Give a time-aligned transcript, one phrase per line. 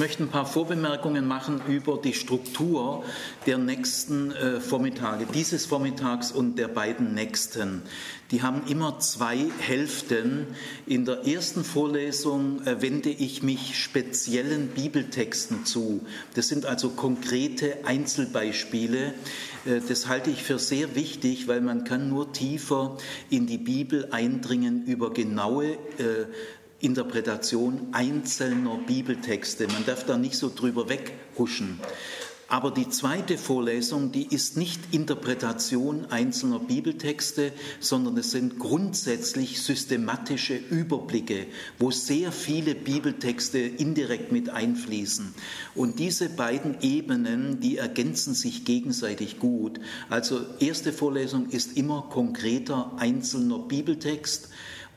[0.00, 3.04] möchte ein paar Vorbemerkungen machen über die Struktur
[3.44, 7.82] der nächsten äh, Vormittage, dieses Vormittags und der beiden nächsten.
[8.30, 10.46] Die haben immer zwei Hälften.
[10.86, 16.06] In der ersten Vorlesung äh, wende ich mich speziellen Bibeltexten zu.
[16.34, 19.12] Das sind also konkrete Einzelbeispiele.
[19.66, 22.96] Äh, das halte ich für sehr wichtig, weil man kann nur tiefer
[23.28, 26.26] in die Bibel eindringen über genaue äh,
[26.80, 29.66] Interpretation einzelner Bibeltexte.
[29.68, 31.78] Man darf da nicht so drüber weghuschen.
[32.50, 40.56] Aber die zweite Vorlesung, die ist nicht Interpretation einzelner Bibeltexte, sondern es sind grundsätzlich systematische
[40.56, 41.46] Überblicke,
[41.78, 45.32] wo sehr viele Bibeltexte indirekt mit einfließen.
[45.76, 49.78] Und diese beiden Ebenen, die ergänzen sich gegenseitig gut.
[50.08, 54.48] Also erste Vorlesung ist immer konkreter einzelner Bibeltext.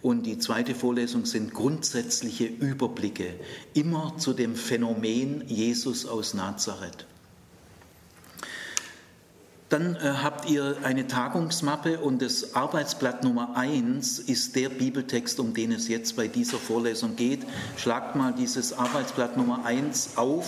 [0.03, 3.33] Und die zweite Vorlesung sind grundsätzliche Überblicke,
[3.73, 7.07] immer zu dem Phänomen Jesus aus Nazareth.
[9.73, 15.55] Dann äh, habt ihr eine Tagungsmappe und das Arbeitsblatt Nummer 1 ist der Bibeltext, um
[15.55, 17.39] den es jetzt bei dieser Vorlesung geht.
[17.75, 20.45] Schlagt mal dieses Arbeitsblatt Nummer 1 auf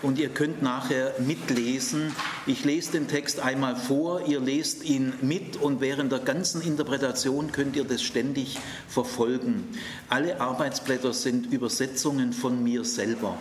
[0.00, 2.16] und ihr könnt nachher mitlesen.
[2.46, 7.52] Ich lese den Text einmal vor, ihr lest ihn mit und während der ganzen Interpretation
[7.52, 9.68] könnt ihr das ständig verfolgen.
[10.08, 13.36] Alle Arbeitsblätter sind Übersetzungen von mir selber.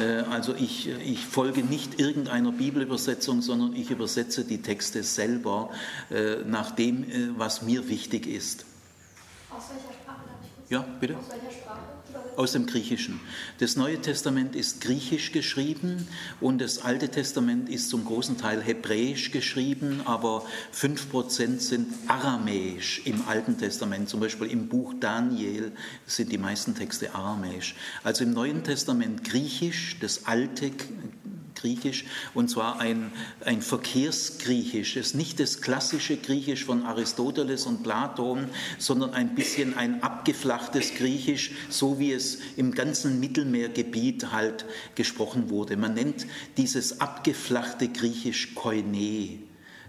[0.00, 5.70] Äh, also ich, ich folge nicht irgendeiner Bibelübersetzung, sondern ich übersetze die Texte selber
[6.10, 8.64] äh, nach dem, äh, was mir wichtig ist.
[9.50, 10.70] Aus welcher Sprache darf ich kurz?
[10.70, 11.16] Ja, bitte.
[11.16, 11.89] Aus welcher Sprache?
[12.36, 13.20] Aus dem Griechischen.
[13.58, 16.08] Das Neue Testament ist griechisch geschrieben
[16.40, 23.26] und das Alte Testament ist zum großen Teil hebräisch geschrieben, aber 5% sind aramäisch im
[23.28, 24.08] Alten Testament.
[24.08, 25.72] Zum Beispiel im Buch Daniel
[26.06, 27.74] sind die meisten Texte aramäisch.
[28.04, 30.70] Also im Neuen Testament griechisch, das Alte
[31.54, 33.12] Griechisch, und zwar ein,
[33.44, 34.96] ein Verkehrsgriechisch.
[34.96, 40.94] Es ist nicht das klassische Griechisch von Aristoteles und Platon, sondern ein bisschen ein abgeflachtes
[40.94, 45.76] Griechisch, so wie es im ganzen Mittelmeergebiet halt gesprochen wurde.
[45.76, 49.40] Man nennt dieses abgeflachte Griechisch Koine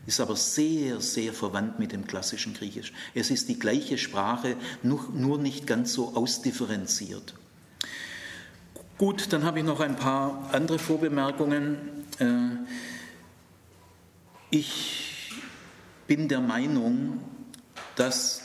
[0.07, 2.91] ist aber sehr, sehr verwandt mit dem klassischen Griechisch.
[3.13, 7.35] Es ist die gleiche Sprache, nur, nicht ganz so ausdifferenziert.
[9.01, 11.75] Gut, dann habe ich noch ein paar andere Vorbemerkungen.
[12.19, 12.51] Äh,
[14.51, 15.31] ich
[16.05, 17.19] bin der Meinung,
[17.95, 18.43] dass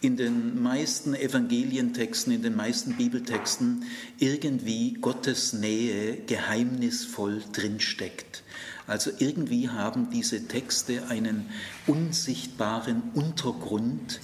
[0.00, 3.84] in den meisten Evangelientexten, in den meisten Bibeltexten
[4.18, 8.42] irgendwie Gottes Nähe geheimnisvoll drinsteckt.
[8.88, 11.48] Also irgendwie haben diese Texte einen
[11.86, 14.18] unsichtbaren Untergrund,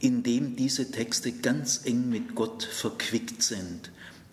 [0.00, 3.90] in dem diese Texte ganz eng mit Gott verquickt sind.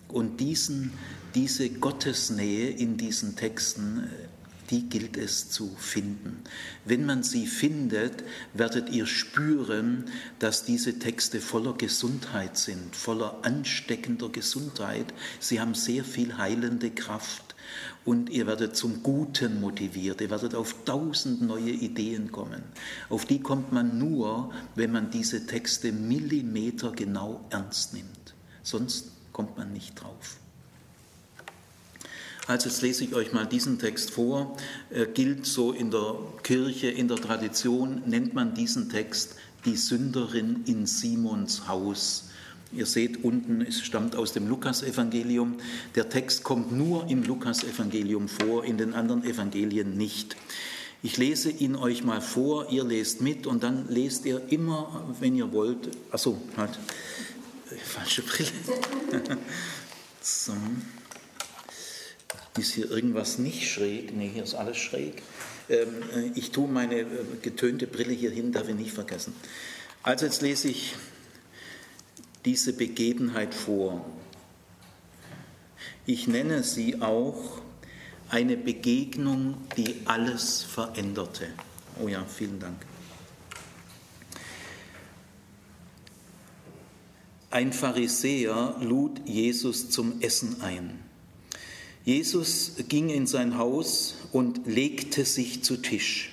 [0.08, 0.92] Und diesen,
[1.34, 4.26] diese Gottesnähe in diesen Texten, äh,
[4.70, 6.42] die gilt es zu finden.
[6.84, 10.06] Wenn man sie findet, werdet ihr spüren,
[10.38, 15.12] dass diese Texte voller Gesundheit sind, voller ansteckender Gesundheit.
[15.40, 17.54] Sie haben sehr viel heilende Kraft
[18.04, 20.20] und ihr werdet zum Guten motiviert.
[20.20, 22.62] Ihr werdet auf tausend neue Ideen kommen.
[23.08, 28.34] Auf die kommt man nur, wenn man diese Texte millimetergenau ernst nimmt.
[28.62, 30.38] Sonst kommt man nicht drauf.
[32.46, 34.56] Also jetzt lese ich euch mal diesen Text vor.
[34.88, 39.34] Er gilt so in der Kirche, in der Tradition, nennt man diesen Text
[39.66, 42.30] die Sünderin in Simons Haus.
[42.72, 45.56] Ihr seht unten, es stammt aus dem Lukasevangelium.
[45.96, 50.34] Der Text kommt nur im Lukasevangelium vor, in den anderen Evangelien nicht.
[51.02, 55.36] Ich lese ihn euch mal vor, ihr lest mit und dann lest ihr immer, wenn
[55.36, 56.78] ihr wollt, achso, halt,
[57.78, 58.50] falsche Brille.
[60.20, 60.52] so.
[62.58, 64.16] Ist hier irgendwas nicht schräg?
[64.16, 65.22] Nee, hier ist alles schräg.
[65.68, 67.06] Ähm, äh, ich tue meine äh,
[67.42, 69.34] getönte Brille hier hin, darf ich nicht vergessen.
[70.02, 70.94] Also jetzt lese ich
[72.44, 74.06] diese Begebenheit vor.
[76.06, 77.60] Ich nenne sie auch
[78.28, 81.48] eine Begegnung, die alles veränderte.
[82.00, 82.76] Oh ja, vielen Dank.
[87.56, 90.98] Ein Pharisäer lud Jesus zum Essen ein.
[92.04, 96.32] Jesus ging in sein Haus und legte sich zu Tisch.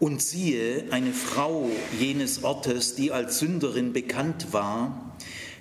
[0.00, 5.16] Und siehe, eine Frau jenes Ortes, die als Sünderin bekannt war,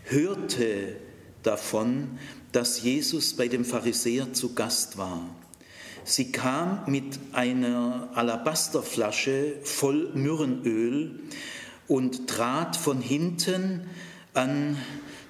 [0.06, 0.96] hörte
[1.44, 2.18] davon,
[2.54, 5.30] dass Jesus bei dem Pharisäer zu Gast war.
[6.06, 11.20] Sie kam mit einer Alabasterflasche voll Myrrenöl
[11.88, 13.88] und trat von hinten
[14.34, 14.78] an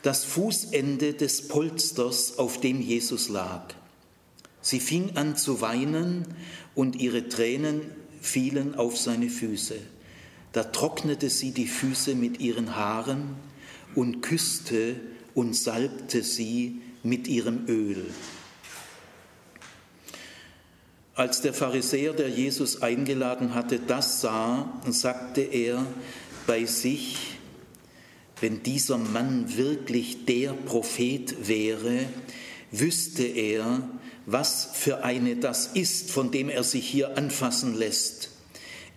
[0.02, 3.74] das Fußende des Polsters, auf dem Jesus lag.
[4.62, 6.26] Sie fing an zu weinen
[6.76, 7.82] und ihre Tränen
[8.22, 9.76] fielen auf seine Füße.
[10.54, 13.36] Da trocknete sie die Füße mit ihren Haaren
[13.96, 14.96] und küsste
[15.34, 18.06] und salbte sie mit ihrem Öl.
[21.16, 25.86] Als der Pharisäer, der Jesus eingeladen hatte, das sah, sagte er
[26.48, 27.33] bei sich,
[28.42, 32.06] wenn dieser Mann wirklich der Prophet wäre,
[32.72, 33.88] wüsste er,
[34.26, 38.30] was für eine das ist, von dem er sich hier anfassen lässt.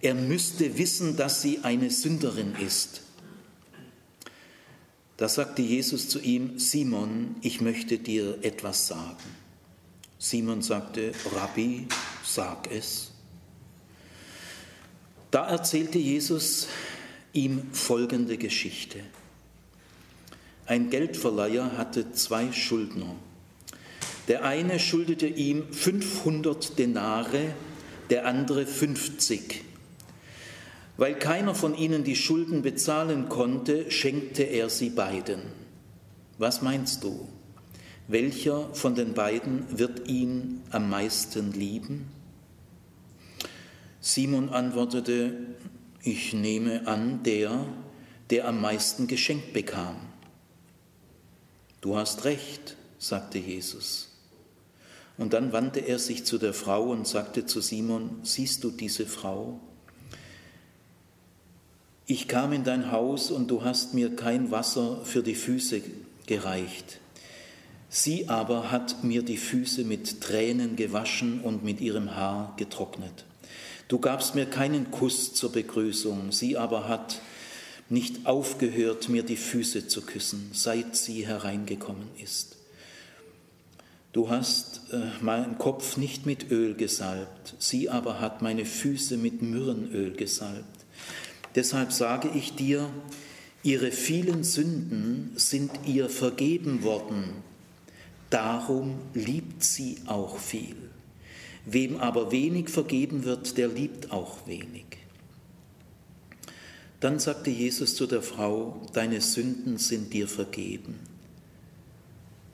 [0.00, 3.02] Er müsste wissen, dass sie eine Sünderin ist.
[5.16, 9.16] Da sagte Jesus zu ihm, Simon, ich möchte dir etwas sagen.
[10.18, 11.88] Simon sagte, Rabbi,
[12.24, 13.12] sag es.
[15.30, 16.68] Da erzählte Jesus
[17.32, 19.00] ihm folgende Geschichte.
[20.66, 23.14] Ein Geldverleiher hatte zwei Schuldner.
[24.26, 27.54] Der eine schuldete ihm 500 Denare,
[28.10, 29.62] der andere 50.
[30.96, 35.42] Weil keiner von ihnen die Schulden bezahlen konnte, schenkte er sie beiden.
[36.38, 37.28] Was meinst du?
[38.08, 42.08] Welcher von den beiden wird ihn am meisten lieben?
[44.00, 45.32] Simon antwortete,
[46.02, 47.66] ich nehme an, der,
[48.30, 49.96] der am meisten geschenkt bekam.
[51.86, 54.08] Du hast recht, sagte Jesus.
[55.18, 59.06] Und dann wandte er sich zu der Frau und sagte zu Simon, siehst du diese
[59.06, 59.60] Frau?
[62.04, 65.80] Ich kam in dein Haus und du hast mir kein Wasser für die Füße
[66.26, 66.98] gereicht.
[67.88, 73.26] Sie aber hat mir die Füße mit Tränen gewaschen und mit ihrem Haar getrocknet.
[73.86, 77.20] Du gabst mir keinen Kuss zur Begrüßung, sie aber hat
[77.88, 82.56] nicht aufgehört, mir die Füße zu küssen, seit sie hereingekommen ist.
[84.12, 89.42] Du hast äh, meinen Kopf nicht mit Öl gesalbt, sie aber hat meine Füße mit
[89.42, 90.86] Myrrenöl gesalbt.
[91.54, 92.88] Deshalb sage ich dir,
[93.62, 97.24] ihre vielen Sünden sind ihr vergeben worden,
[98.30, 100.76] darum liebt sie auch viel.
[101.66, 104.86] Wem aber wenig vergeben wird, der liebt auch wenig.
[107.00, 110.98] Dann sagte Jesus zu der Frau, deine Sünden sind dir vergeben.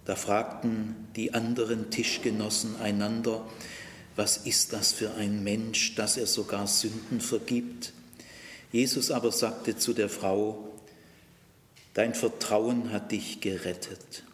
[0.05, 3.47] Da fragten die anderen Tischgenossen einander,
[4.17, 7.93] was ist das für ein Mensch, dass er sogar Sünden vergibt?
[8.73, 10.69] Jesus aber sagte zu der Frau,
[11.95, 14.25] dein Vertrauen hat dich gerettet,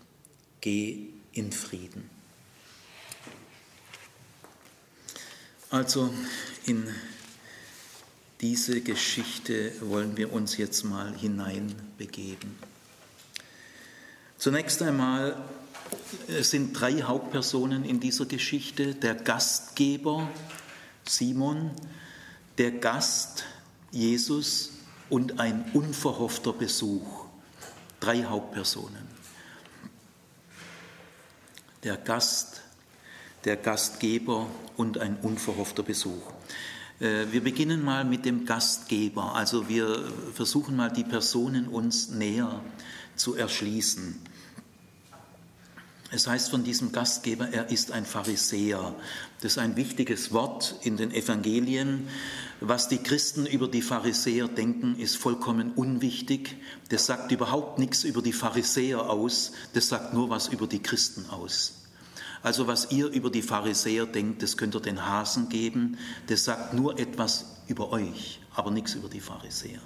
[0.61, 2.09] geh in Frieden.
[5.71, 6.13] Also
[6.65, 6.89] in
[8.41, 12.57] diese Geschichte wollen wir uns jetzt mal hineinbegeben.
[14.37, 15.43] Zunächst einmal
[16.41, 18.95] sind drei Hauptpersonen in dieser Geschichte.
[18.95, 20.29] Der Gastgeber
[21.09, 21.71] Simon,
[22.59, 23.45] der Gast
[23.91, 24.73] Jesus
[25.09, 27.25] und ein unverhoffter Besuch.
[28.01, 29.09] Drei Hauptpersonen.
[31.83, 32.61] Der Gast,
[33.45, 34.47] der Gastgeber
[34.77, 36.33] und ein unverhoffter Besuch.
[37.01, 39.35] Äh, wir beginnen mal mit dem Gastgeber.
[39.35, 40.05] Also wir
[40.35, 42.63] versuchen mal die Personen uns näher
[43.17, 44.17] zu erschließen.
[46.11, 48.95] Es heißt von diesem Gastgeber, er ist ein Pharisäer.
[49.43, 52.09] Das ist ein wichtiges Wort in den Evangelien.
[52.61, 56.57] Was die Christen über die Pharisäer denken, ist vollkommen unwichtig.
[56.89, 61.29] Das sagt überhaupt nichts über die Pharisäer aus, das sagt nur was über die Christen
[61.29, 61.78] aus.
[62.43, 66.75] Also was ihr über die Pharisäer denkt, das könnt ihr den Hasen geben, das sagt
[66.75, 69.81] nur etwas über euch, aber nichts über die Pharisäer.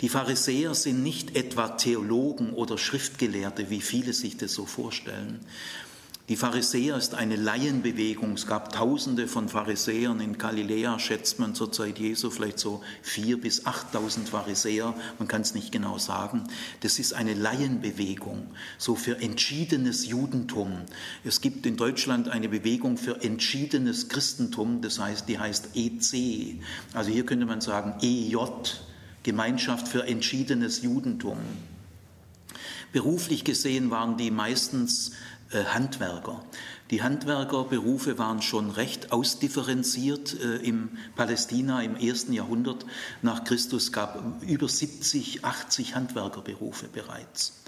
[0.00, 5.40] Die Pharisäer sind nicht etwa Theologen oder Schriftgelehrte, wie viele sich das so vorstellen.
[6.30, 8.32] Die Pharisäer ist eine Laienbewegung.
[8.32, 10.20] Es gab Tausende von Pharisäern.
[10.20, 14.94] In Galiläa schätzt man zur Zeit Jesu vielleicht so vier bis achttausend Pharisäer.
[15.18, 16.44] Man kann es nicht genau sagen.
[16.80, 18.46] Das ist eine Laienbewegung,
[18.78, 20.72] so für entschiedenes Judentum.
[21.24, 24.80] Es gibt in Deutschland eine Bewegung für entschiedenes Christentum.
[24.80, 26.58] Das heißt, die heißt EC.
[26.94, 28.36] Also hier könnte man sagen EJ,
[29.24, 31.36] Gemeinschaft für entschiedenes Judentum.
[32.94, 35.10] Beruflich gesehen waren die meistens
[35.62, 36.44] Handwerker.
[36.90, 42.84] Die Handwerkerberufe waren schon recht ausdifferenziert äh, im Palästina im ersten Jahrhundert
[43.22, 47.62] nach Christus gab über 70, 80 Handwerkerberufe bereits.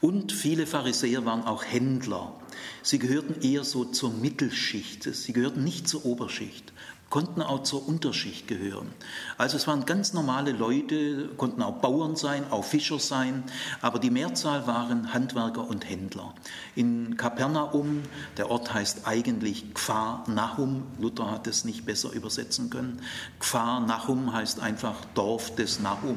[0.00, 2.34] Und viele Pharisäer waren auch Händler.
[2.82, 6.72] Sie gehörten eher so zur Mittelschicht, sie gehörten nicht zur Oberschicht.
[7.10, 8.88] Konnten auch zur Unterschicht gehören.
[9.36, 13.42] Also es waren ganz normale Leute, konnten auch Bauern sein, auch Fischer sein,
[13.82, 16.34] aber die Mehrzahl waren Handwerker und Händler.
[16.76, 18.02] In Kapernaum,
[18.36, 23.02] der Ort heißt eigentlich Kfar Nahum, Luther hat es nicht besser übersetzen können.
[23.40, 26.16] Kfar Nahum heißt einfach Dorf des Nahum.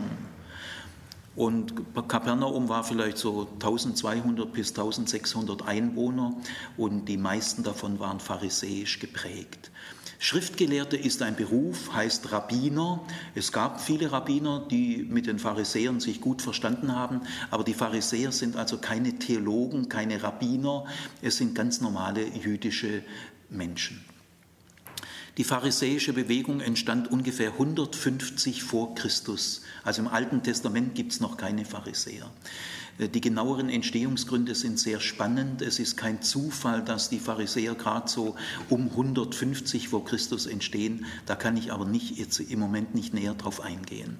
[1.36, 1.74] Und
[2.08, 6.36] Kapernaum war vielleicht so 1200 bis 1600 Einwohner
[6.78, 9.72] und die meisten davon waren pharisäisch geprägt.
[10.24, 13.02] Schriftgelehrte ist ein Beruf, heißt Rabbiner.
[13.36, 18.32] Es gab viele Rabbiner, die mit den Pharisäern sich gut verstanden haben, aber die Pharisäer
[18.32, 20.86] sind also keine Theologen, keine Rabbiner,
[21.22, 23.04] es sind ganz normale jüdische
[23.50, 24.02] Menschen.
[25.38, 29.64] Die pharisäische Bewegung entstand ungefähr 150 vor Christus.
[29.84, 32.32] Also im Alten Testament gibt es noch keine Pharisäer.
[32.98, 35.62] Äh, die genaueren Entstehungsgründe sind sehr spannend.
[35.62, 38.36] Es ist kein Zufall, dass die Pharisäer gerade so
[38.70, 41.06] um 150 vor Christus entstehen.
[41.26, 44.18] Da kann ich aber nicht jetzt im Moment nicht näher drauf eingehen.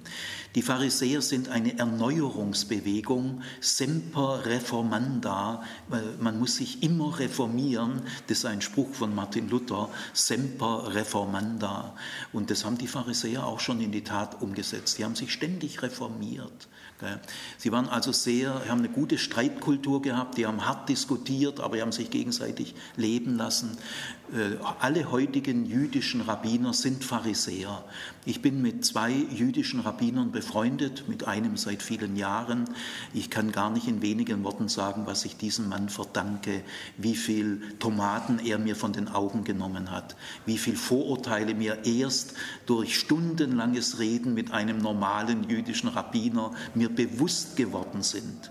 [0.54, 5.62] Die Pharisäer sind eine Erneuerungsbewegung, semper reformanda.
[6.20, 8.02] Man muss sich immer reformieren.
[8.28, 11.94] Das ist ein Spruch von Martin Luther, semper reformanda.
[12.32, 14.98] Und das haben die Pharisäer auch schon in die Tat umgesetzt.
[14.98, 16.68] Die haben sich ständig reformiert.
[17.58, 21.82] Sie waren also sehr, haben eine gute Streitkultur gehabt, die haben hart diskutiert, aber die
[21.82, 23.76] haben sich gegenseitig leben lassen.
[24.34, 27.84] Äh, alle heutigen jüdischen Rabbiner sind Pharisäer.
[28.24, 32.64] Ich bin mit zwei jüdischen Rabbinern befreundet, mit einem seit vielen Jahren.
[33.12, 36.62] Ich kann gar nicht in wenigen Worten sagen, was ich diesem Mann verdanke,
[36.96, 42.34] wie viel Tomaten er mir von den Augen genommen hat, wie viel Vorurteile mir erst
[42.66, 48.50] durch stundenlanges Reden mit einem normalen jüdischen Rabbiner mir bewusst geworden sind.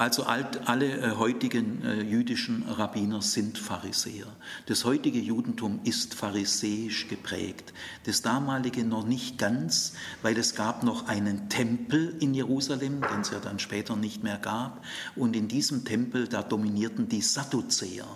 [0.00, 4.28] Also alle äh, heutigen äh, jüdischen Rabbiner sind Pharisäer.
[4.64, 7.74] Das heutige Judentum ist pharisäisch geprägt.
[8.06, 9.92] Das damalige noch nicht ganz,
[10.22, 14.38] weil es gab noch einen Tempel in Jerusalem, den es ja dann später nicht mehr
[14.38, 14.82] gab.
[15.16, 18.06] Und in diesem Tempel, da dominierten die Sadduzäer.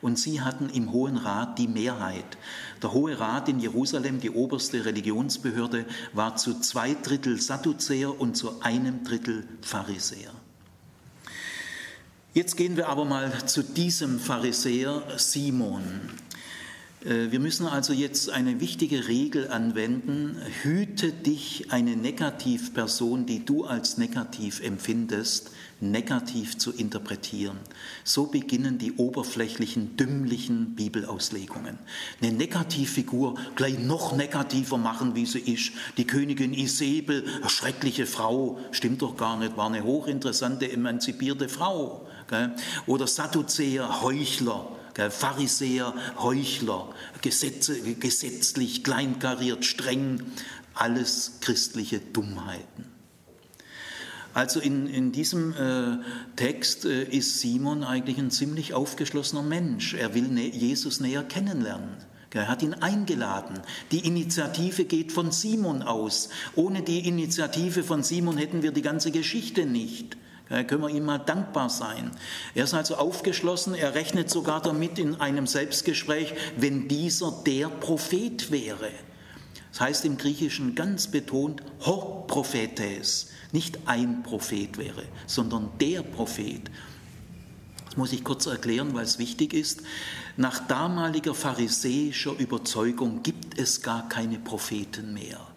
[0.00, 2.36] Und sie hatten im Hohen Rat die Mehrheit.
[2.82, 8.60] Der Hohe Rat in Jerusalem, die oberste Religionsbehörde, war zu zwei Drittel Sadduzäer und zu
[8.60, 10.32] einem Drittel Pharisäer.
[12.38, 15.82] Jetzt gehen wir aber mal zu diesem Pharisäer Simon.
[17.04, 20.36] Äh, wir müssen also jetzt eine wichtige Regel anwenden.
[20.62, 27.56] Hüte dich, eine Negativperson, die du als negativ empfindest, negativ zu interpretieren.
[28.04, 31.76] So beginnen die oberflächlichen, dümmlichen Bibelauslegungen.
[32.22, 35.72] Eine Negativfigur gleich noch negativer machen, wie sie ist.
[35.96, 42.07] Die Königin Isabel, schreckliche Frau, stimmt doch gar nicht, war eine hochinteressante, emanzipierte Frau.
[42.86, 44.68] Oder Sadduzäer, Heuchler,
[45.10, 50.22] Pharisäer, Heuchler, Gesetze, gesetzlich, kleinkariert, streng,
[50.74, 52.98] alles christliche Dummheiten.
[54.34, 55.98] Also in, in diesem äh,
[56.36, 59.94] Text äh, ist Simon eigentlich ein ziemlich aufgeschlossener Mensch.
[59.94, 61.96] Er will ne Jesus näher kennenlernen.
[62.30, 63.58] Er hat ihn eingeladen.
[63.90, 66.28] Die Initiative geht von Simon aus.
[66.54, 70.16] Ohne die Initiative von Simon hätten wir die ganze Geschichte nicht.
[70.50, 72.10] Ja, können wir ihm mal dankbar sein.
[72.54, 78.50] Er ist also aufgeschlossen, er rechnet sogar damit in einem Selbstgespräch, wenn dieser der Prophet
[78.50, 78.90] wäre.
[79.72, 86.62] Das heißt im Griechischen ganz betont, ho prophetes, nicht ein Prophet wäre, sondern der Prophet.
[87.86, 89.82] Das muss ich kurz erklären, weil es wichtig ist.
[90.36, 95.47] Nach damaliger pharisäischer Überzeugung gibt es gar keine Propheten mehr.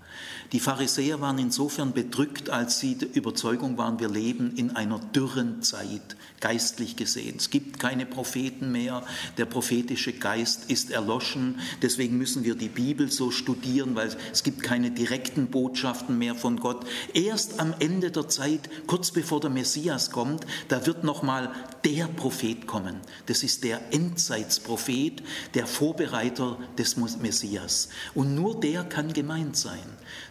[0.52, 5.62] Die Pharisäer waren insofern bedrückt, als sie der Überzeugung waren, wir leben in einer dürren
[5.62, 7.36] Zeit, geistlich gesehen.
[7.38, 9.06] Es gibt keine Propheten mehr,
[9.38, 14.62] der prophetische Geist ist erloschen, deswegen müssen wir die Bibel so studieren, weil es gibt
[14.62, 16.86] keine direkten Botschaften mehr von Gott.
[17.14, 21.54] Erst am Ende der Zeit, kurz bevor der Messias kommt, da wird nochmal
[21.86, 22.98] der Prophet kommen.
[23.28, 27.88] Das ist der Endzeitsprophet, der Vorbereiter des Messias.
[28.14, 29.80] Und nur der kann gemeint sein.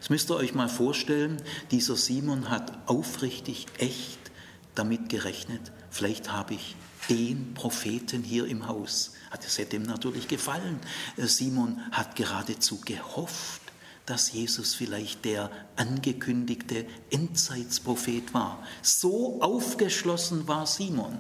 [0.01, 1.41] Das müsst ihr euch mal vorstellen,
[1.71, 4.19] dieser Simon hat aufrichtig, echt
[4.75, 6.75] damit gerechnet, vielleicht habe ich
[7.09, 9.13] den Propheten hier im Haus.
[9.31, 10.81] Das hätte ihm natürlich gefallen.
[11.17, 13.61] Simon hat geradezu gehofft,
[14.07, 18.65] dass Jesus vielleicht der angekündigte Endzeitsprophet war.
[18.83, 21.19] So aufgeschlossen war Simon.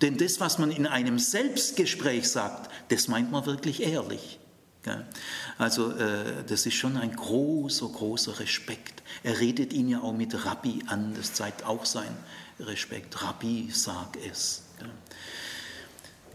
[0.00, 4.38] Denn das, was man in einem Selbstgespräch sagt, das meint man wirklich ehrlich.
[5.58, 9.02] Also äh, das ist schon ein großer, großer Respekt.
[9.22, 12.16] Er redet ihn ja auch mit Rabbi an, das zeigt auch sein
[12.58, 13.22] Respekt.
[13.22, 14.62] Rabbi, sag es.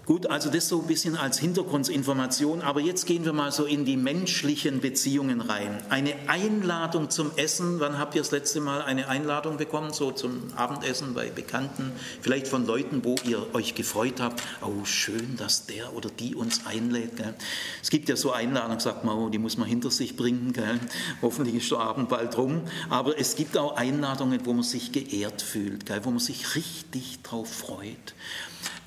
[0.06, 3.86] Gut, also das so ein bisschen als Hintergrundinformation, aber jetzt gehen wir mal so in
[3.86, 5.82] die menschlichen Beziehungen rein.
[5.90, 10.44] Eine Einladung zum Essen, wann habt ihr das letzte Mal eine Einladung bekommen, so zum
[10.56, 15.96] Abendessen bei Bekannten, vielleicht von Leuten, wo ihr euch gefreut habt, oh schön, dass der
[15.96, 17.18] oder die uns einlädt.
[17.18, 17.34] Gell?
[17.82, 20.80] Es gibt ja so Einladungen, sagt man, oh, die muss man hinter sich bringen, gell?
[21.24, 25.42] hoffentlich ist der Abend bald rum, aber es gibt auch Einladungen, wo man sich geehrt
[25.42, 26.02] fühlt, gell?
[26.04, 28.14] wo man sich richtig drauf freut.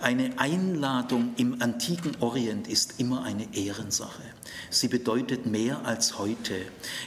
[0.01, 4.23] Eine Einladung im antiken Orient ist immer eine Ehrensache.
[4.71, 6.55] Sie bedeutet mehr als heute.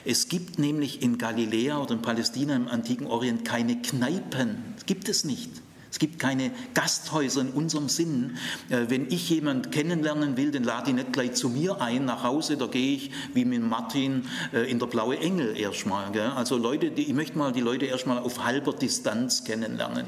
[0.03, 4.75] Es gibt nämlich in Galiläa oder in Palästina im antiken Orient keine Kneipen.
[4.85, 5.49] Gibt es nicht.
[5.91, 8.37] Es gibt keine Gasthäuser in unserem Sinn.
[8.69, 12.23] Äh, wenn ich jemanden kennenlernen will, den lade ich nicht gleich zu mir ein nach
[12.23, 16.17] Hause, da gehe ich wie mit Martin äh, in der Blaue Engel erstmal.
[16.31, 20.05] Also Leute, ich möchte mal die Leute erstmal auf halber Distanz kennenlernen.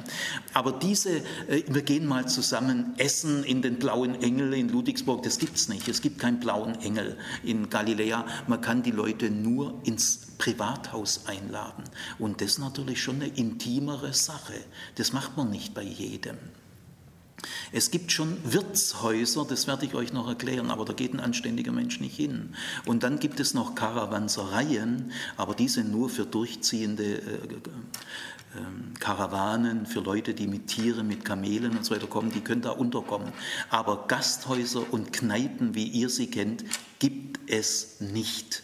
[0.53, 5.37] Aber diese, äh, wir gehen mal zusammen essen in den Blauen Engel in Ludwigsburg, das
[5.37, 5.89] gibt es nicht.
[5.89, 8.25] Es gibt keinen Blauen Engel in Galiläa.
[8.47, 11.85] Man kann die Leute nur ins Privathaus einladen.
[12.19, 14.55] Und das ist natürlich schon eine intimere Sache.
[14.95, 16.38] Das macht man nicht bei jedem.
[17.71, 21.71] Es gibt schon Wirtshäuser, das werde ich euch noch erklären, aber da geht ein anständiger
[21.71, 22.55] Mensch nicht hin.
[22.85, 29.85] Und dann gibt es noch Karawansereien, aber die sind nur für durchziehende äh, äh, Karawanen,
[29.85, 33.31] für Leute, die mit Tieren, mit Kamelen und so weiter kommen, die können da unterkommen.
[33.69, 36.65] Aber Gasthäuser und Kneipen, wie ihr sie kennt,
[37.00, 38.63] gibt es nicht.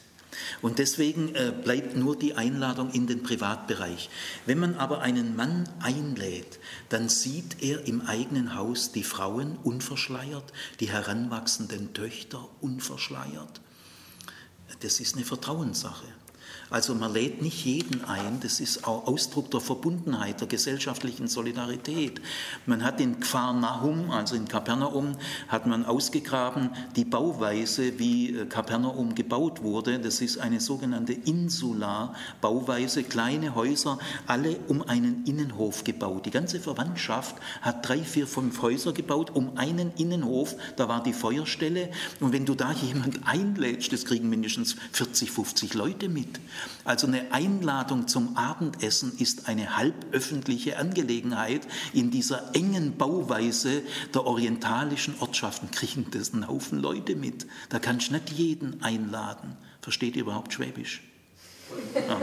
[0.62, 4.10] Und deswegen äh, bleibt nur die Einladung in den Privatbereich.
[4.46, 6.60] Wenn man aber einen Mann einlädt,
[6.90, 13.62] dann sieht er im eigenen Haus die Frauen unverschleiert, die heranwachsenden Töchter unverschleiert.
[14.82, 16.06] Das ist eine Vertrauenssache.
[16.72, 22.22] Also man lädt nicht jeden ein, das ist auch Ausdruck der Verbundenheit, der gesellschaftlichen Solidarität.
[22.68, 29.16] Man hat in Kfarnahum, also in Kapernaum, hat man ausgegraben die Bauweise, wie äh, Kapernaum
[29.16, 30.00] gebaut wurde.
[30.00, 33.98] Das ist eine sogenannte Insular-Bauweise, kleine Häuser,
[34.28, 36.28] alle um einen Innenhof gebaut.
[36.28, 41.14] Die ganze Verwandtschaft hat drei, vier, fünf Häuser gebaut um einen Innenhof, da war die
[41.14, 41.90] Feuerstelle.
[42.20, 46.40] Und wenn du da jemand einlädst, das kriegen mindestens 40, 50 Leute mit.
[46.84, 51.68] Also eine Einladung zum Abendessen ist eine halböffentliche Angelegenheit.
[51.94, 53.82] In dieser engen Bauweise
[54.14, 57.48] der orientalischen Ortschaften kriegen das einen Haufen Leute mit.
[57.70, 59.58] Da kannst du nicht jeden einladen.
[59.82, 61.02] Versteht ihr überhaupt Schwäbisch?
[61.94, 62.20] Ja,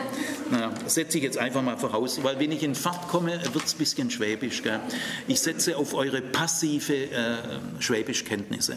[0.51, 3.64] naja, das setze ich jetzt einfach mal voraus, weil wenn ich in Fahrt komme, wird
[3.64, 4.62] es ein bisschen schwäbisch.
[4.62, 4.81] Gell?
[5.29, 7.37] Ich setze auf eure passive äh,
[7.79, 8.77] Schwäbischkenntnisse.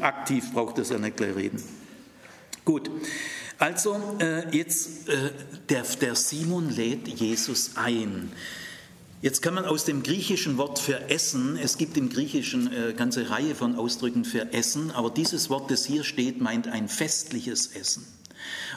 [0.00, 1.62] Aktiv braucht es ja nicht gleich reden.
[2.64, 2.90] Gut,
[3.58, 5.30] also äh, jetzt, äh,
[5.68, 8.32] der, der Simon lädt Jesus ein.
[9.22, 12.92] Jetzt kann man aus dem griechischen Wort für Essen, es gibt im Griechischen eine äh,
[12.92, 17.68] ganze Reihe von Ausdrücken für Essen, aber dieses Wort, das hier steht, meint ein festliches
[17.68, 18.04] Essen.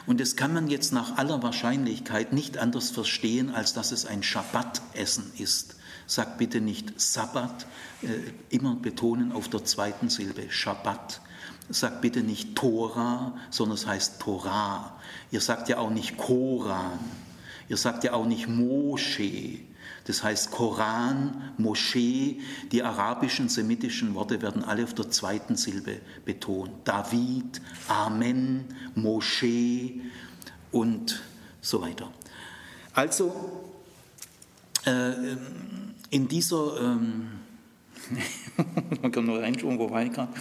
[0.06, 4.22] Und das kann man jetzt nach aller Wahrscheinlichkeit nicht anders verstehen, als dass es ein
[4.22, 5.74] Schabbatessen ist.
[6.06, 7.66] Sag bitte nicht Sabbat,
[8.02, 8.08] äh,
[8.50, 11.20] immer betonen auf der zweiten Silbe, Schabbat.
[11.68, 14.96] Sagt bitte nicht Tora, sondern es heißt Torah.
[15.30, 16.98] Ihr sagt ja auch nicht Koran.
[17.68, 19.58] Ihr sagt ja auch nicht Mosche.
[20.06, 22.40] Das heißt Koran, Moschee.
[22.70, 26.70] Die arabischen, semitischen Worte werden alle auf der zweiten Silbe betont.
[26.84, 30.00] David, Amen, Moschee
[30.70, 31.22] und
[31.60, 32.12] so weiter.
[32.94, 33.64] Also
[34.84, 35.36] äh,
[36.10, 37.28] in dieser, ähm,
[39.02, 40.32] man kann nur reinschauen, wo war ich gerade?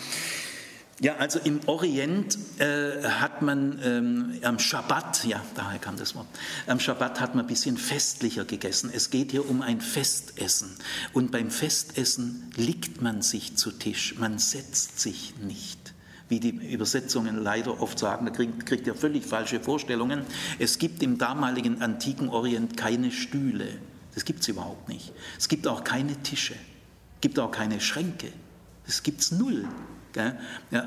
[1.01, 6.27] Ja, also im Orient äh, hat man ähm, am Schabbat, ja, daher kam das Wort,
[6.67, 8.89] am Schabbat hat man ein bisschen festlicher gegessen.
[8.93, 10.69] Es geht hier um ein Festessen.
[11.11, 15.93] Und beim Festessen liegt man sich zu Tisch, man setzt sich nicht.
[16.29, 20.21] Wie die Übersetzungen leider oft sagen, da kriegt, kriegt ihr völlig falsche Vorstellungen.
[20.59, 23.67] Es gibt im damaligen antiken Orient keine Stühle.
[24.13, 25.11] Das gibt es überhaupt nicht.
[25.37, 26.55] Es gibt auch keine Tische.
[27.15, 28.31] Es gibt auch keine Schränke.
[28.85, 29.67] Das gibt es null.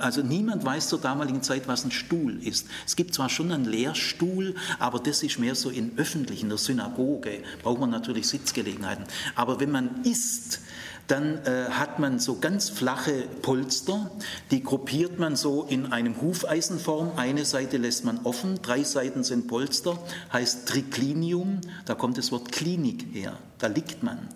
[0.01, 2.67] Also niemand weiß zur damaligen Zeit, was ein Stuhl ist.
[2.87, 6.59] Es gibt zwar schon einen Lehrstuhl, aber das ist mehr so in öffentlichen, in der
[6.59, 9.05] Synagoge, braucht man natürlich Sitzgelegenheiten.
[9.35, 10.61] Aber wenn man isst,
[11.09, 14.11] dann äh, hat man so ganz flache Polster,
[14.51, 17.13] die gruppiert man so in einem Hufeisenform.
[17.17, 19.99] Eine Seite lässt man offen, drei Seiten sind Polster,
[20.33, 24.29] heißt Triclinium, da kommt das Wort Klinik her, da liegt man.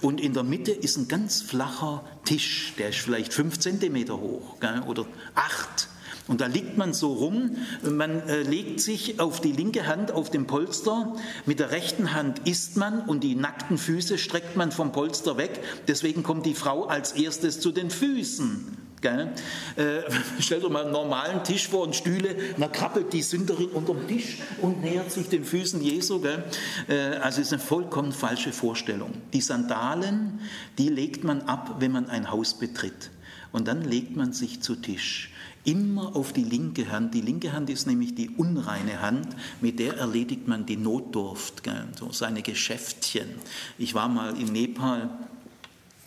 [0.00, 4.60] Und in der Mitte ist ein ganz flacher Tisch, der ist vielleicht fünf Zentimeter hoch
[4.60, 5.88] gell, oder acht.
[6.28, 10.30] Und da liegt man so rum, man äh, legt sich auf die linke Hand auf
[10.30, 14.92] dem Polster, mit der rechten Hand isst man und die nackten Füße streckt man vom
[14.92, 15.60] Polster weg.
[15.88, 18.87] Deswegen kommt die Frau als erstes zu den Füßen.
[19.00, 19.32] Gell?
[19.76, 20.00] Äh,
[20.40, 24.06] stellt euch mal einen normalen Tisch vor und Stühle, dann krabbelt die Sünderin unter dem
[24.08, 26.20] Tisch und nähert sich den Füßen Jesu.
[26.20, 26.44] Gell?
[26.88, 29.12] Äh, also ist eine vollkommen falsche Vorstellung.
[29.32, 30.40] Die Sandalen,
[30.78, 33.10] die legt man ab, wenn man ein Haus betritt.
[33.50, 35.30] Und dann legt man sich zu Tisch
[35.68, 37.12] immer auf die linke Hand.
[37.12, 39.28] Die linke Hand ist nämlich die unreine Hand,
[39.60, 41.62] mit der erledigt man die Notdurft,
[41.98, 43.28] so seine Geschäftchen.
[43.76, 45.10] Ich war mal in Nepal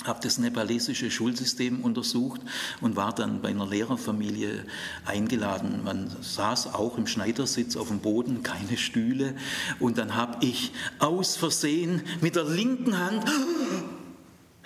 [0.05, 2.41] habe das nepalesische Schulsystem untersucht
[2.79, 4.65] und war dann bei einer Lehrerfamilie
[5.05, 5.83] eingeladen.
[5.83, 9.35] Man saß auch im Schneidersitz auf dem Boden, keine Stühle.
[9.79, 13.25] Und dann habe ich aus Versehen mit der linken Hand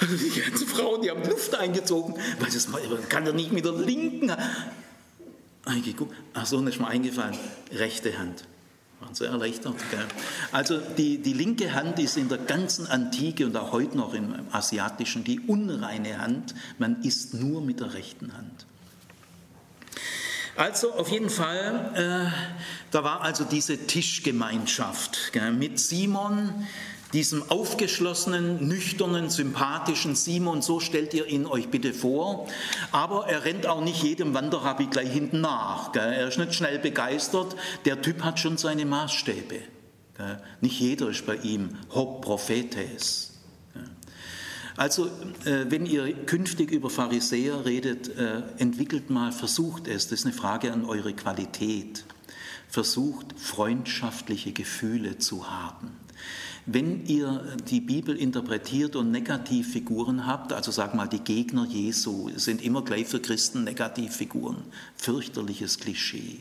[0.01, 2.67] die ganzen Frauen, die haben Luft eingezogen, weil das
[3.09, 4.41] kann ja nicht mit der linken Hand.
[6.33, 7.37] Ach so, ist mir eingefallen.
[7.71, 8.45] Rechte Hand.
[8.99, 9.75] Waren sehr erleichtert.
[9.91, 10.05] Gell?
[10.51, 14.33] Also die, die linke Hand ist in der ganzen Antike und auch heute noch im
[14.51, 16.55] Asiatischen die unreine Hand.
[16.77, 18.65] Man isst nur mit der rechten Hand.
[20.57, 26.65] Also auf jeden Fall, äh, da war also diese Tischgemeinschaft gell, mit Simon,
[27.13, 32.47] diesem aufgeschlossenen, nüchternen, sympathischen Simon, so stellt ihr ihn euch bitte vor.
[32.91, 35.91] Aber er rennt auch nicht jedem Wanderrabbi gleich hinten nach.
[35.91, 36.13] Gell?
[36.13, 37.55] Er ist nicht schnell begeistert.
[37.85, 39.59] Der Typ hat schon seine Maßstäbe.
[40.17, 40.41] Gell?
[40.61, 43.31] Nicht jeder ist bei ihm hoc prophetes.
[44.77, 45.05] Also,
[45.45, 50.33] äh, wenn ihr künftig über Pharisäer redet, äh, entwickelt mal, versucht es, das ist eine
[50.33, 52.03] Frage an eure Qualität,
[52.67, 56.04] versucht freundschaftliche Gefühle zu haben.
[56.67, 62.63] Wenn ihr die Bibel interpretiert und Negativfiguren habt, also sag mal, die Gegner Jesu sind
[62.63, 64.63] immer gleich für Christen Negativfiguren,
[64.95, 66.39] fürchterliches Klischee.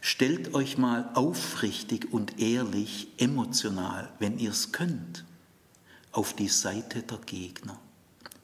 [0.00, 5.24] Stellt euch mal aufrichtig und ehrlich, emotional, wenn ihr es könnt,
[6.12, 7.78] auf die Seite der Gegner.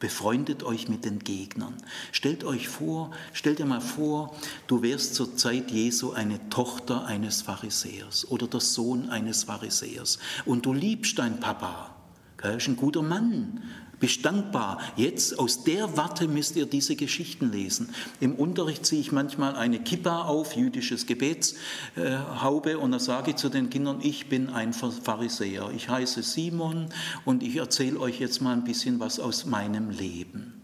[0.01, 1.75] Befreundet euch mit den Gegnern.
[2.13, 4.37] Stellt euch vor, stellt dir mal vor,
[4.69, 10.67] du wärst zur Zeit Jesu eine Tochter eines Pharisäers oder der Sohn eines Pharisäers und
[10.67, 11.97] du liebst deinen Papa.
[12.41, 13.65] Er ist ein guter Mann,
[14.01, 14.81] bestandbar.
[14.97, 17.95] Jetzt aus der Warte müsst ihr diese Geschichten lesen.
[18.21, 23.49] Im Unterricht ziehe ich manchmal eine Kippa auf, jüdisches Gebetshaube, und da sage ich zu
[23.49, 25.71] den Kindern, ich bin ein Pharisäer.
[25.75, 26.89] Ich heiße Simon
[27.25, 30.63] und ich erzähle euch jetzt mal ein bisschen was aus meinem Leben.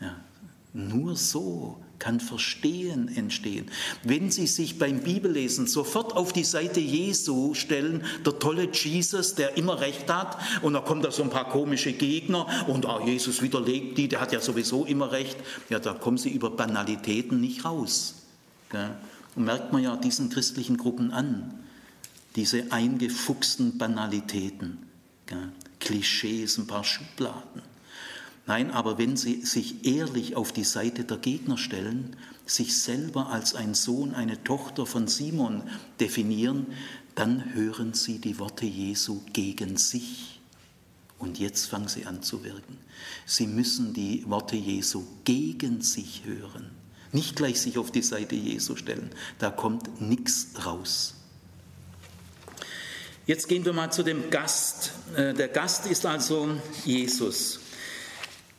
[0.00, 0.16] Ja,
[0.72, 3.70] nur so kann Verstehen entstehen.
[4.02, 9.56] Wenn Sie sich beim Bibellesen sofort auf die Seite Jesu stellen, der tolle Jesus, der
[9.56, 13.42] immer recht hat, und da kommen da so ein paar komische Gegner und ah, Jesus
[13.42, 15.36] widerlegt die, der hat ja sowieso immer recht,
[15.68, 18.14] ja, da kommen Sie über Banalitäten nicht raus.
[19.34, 21.54] Und merkt man ja diesen christlichen Gruppen an,
[22.36, 24.78] diese eingefuchsten Banalitäten?
[25.80, 27.62] Klischees, ein paar Schubladen.
[28.48, 33.54] Nein, aber wenn sie sich ehrlich auf die Seite der Gegner stellen, sich selber als
[33.54, 35.62] ein Sohn, eine Tochter von Simon
[36.00, 36.66] definieren,
[37.14, 40.40] dann hören sie die Worte Jesu gegen sich.
[41.18, 42.78] Und jetzt fangen sie an zu wirken.
[43.26, 46.70] Sie müssen die Worte Jesu gegen sich hören.
[47.12, 49.10] Nicht gleich sich auf die Seite Jesu stellen.
[49.38, 51.12] Da kommt nichts raus.
[53.26, 54.92] Jetzt gehen wir mal zu dem Gast.
[55.14, 56.56] Äh, der Gast ist also
[56.86, 57.60] Jesus.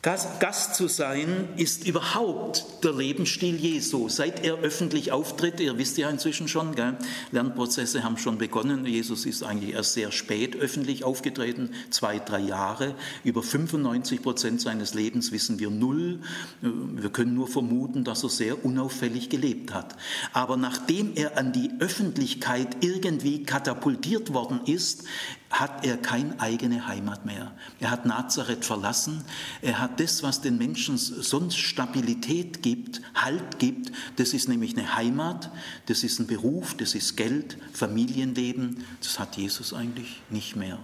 [0.02, 4.08] Gast zu sein ist überhaupt der Lebensstil Jesu.
[4.08, 6.96] Seit er öffentlich auftritt, ihr wisst ja inzwischen schon, gell?
[7.32, 8.86] Lernprozesse haben schon begonnen.
[8.86, 12.94] Jesus ist eigentlich erst sehr spät öffentlich aufgetreten, zwei, drei Jahre.
[13.24, 16.20] Über 95 Prozent seines Lebens wissen wir null.
[16.62, 19.96] Wir können nur vermuten, dass er sehr unauffällig gelebt hat.
[20.32, 25.04] Aber nachdem er an die Öffentlichkeit irgendwie katapultiert worden ist,
[25.50, 27.52] hat er keine eigene Heimat mehr.
[27.80, 29.24] Er hat Nazareth verlassen.
[29.60, 33.90] Er hat das, was den Menschen sonst Stabilität gibt, Halt gibt.
[34.16, 35.50] Das ist nämlich eine Heimat,
[35.86, 38.84] das ist ein Beruf, das ist Geld, Familienleben.
[39.00, 40.78] Das hat Jesus eigentlich nicht mehr.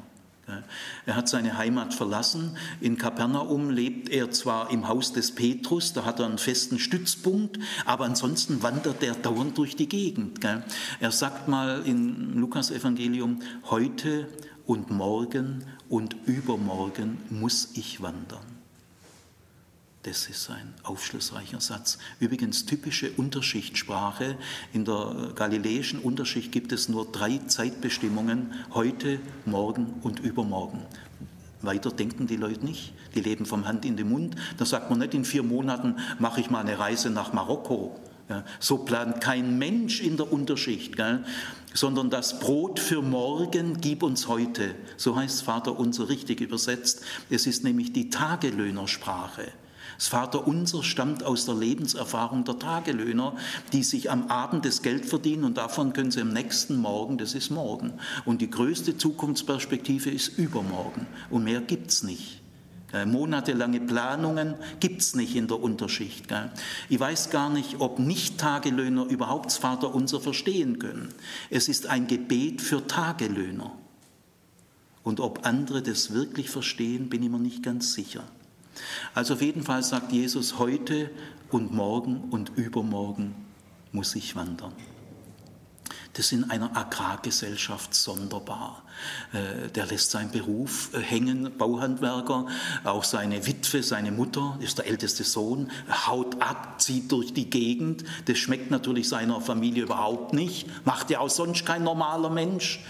[1.07, 2.57] Er hat seine Heimat verlassen.
[2.81, 7.59] In Kapernaum lebt er zwar im Haus des Petrus, da hat er einen festen Stützpunkt,
[7.85, 10.39] aber ansonsten wandert er dauernd durch die Gegend.
[11.01, 14.29] Er sagt mal im Lukas Evangelium, heute
[14.67, 18.57] und morgen und übermorgen muss ich wandern.
[20.03, 21.99] Das ist ein aufschlussreicher Satz.
[22.21, 24.37] Übrigens typische Unterschichtssprache.
[24.73, 30.83] In der galiläischen Unterschicht gibt es nur drei Zeitbestimmungen, heute, morgen und übermorgen.
[31.61, 32.93] Weiter denken die Leute nicht.
[33.17, 34.37] Die leben vom Hand in den Mund.
[34.59, 37.99] Da sagt man nicht, in vier Monaten mache ich mal eine Reise nach Marokko.
[38.59, 40.95] So plant kein Mensch in der Unterschicht,
[41.73, 44.75] sondern das Brot für morgen gib uns heute.
[44.97, 47.03] So heißt Vater unser richtig übersetzt.
[47.31, 49.53] Es ist nämlich die Tagelöhnersprache.
[49.97, 53.35] Das Vaterunser stammt aus der Lebenserfahrung der Tagelöhner,
[53.73, 57.35] die sich am Abend das Geld verdienen und davon können sie am nächsten Morgen, das
[57.35, 57.95] ist morgen.
[58.25, 62.43] Und die größte Zukunftsperspektive ist übermorgen und mehr gibt es nicht.
[63.05, 66.27] Monatelange Planungen gibt es nicht in der Unterschicht.
[66.89, 71.13] Ich weiß gar nicht, ob Nicht-Tagelöhner überhaupt das Vaterunser verstehen können.
[71.51, 73.73] Es ist ein Gebet für Tagelöhner.
[75.03, 78.25] Und ob andere das wirklich verstehen, bin ich mir nicht ganz sicher.
[79.15, 81.11] Also auf jeden Fall sagt Jesus, heute
[81.51, 83.35] und morgen und übermorgen
[83.93, 84.73] muss ich wandern.
[86.17, 88.83] Das in einer Agrargesellschaft sonderbar.
[89.35, 92.47] Äh, der lässt seinen Beruf äh, hängen, Bauhandwerker,
[92.85, 95.71] auch seine Witwe, seine Mutter, ist der älteste Sohn,
[96.07, 98.05] haut ab, zieht durch die Gegend.
[98.25, 102.83] Das schmeckt natürlich seiner Familie überhaupt nicht, macht ja auch sonst kein normaler Mensch.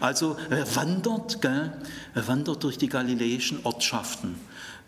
[0.00, 1.78] Also er wandert, er
[2.14, 4.36] wandert durch die galiläischen Ortschaften.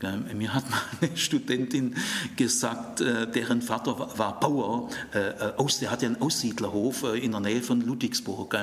[0.00, 1.96] Mir hat mal eine Studentin
[2.36, 7.62] gesagt, äh, deren Vater war Bauer, äh, äh, der hatte einen Aussiedlerhof in der Nähe
[7.62, 8.56] von Ludwigsburg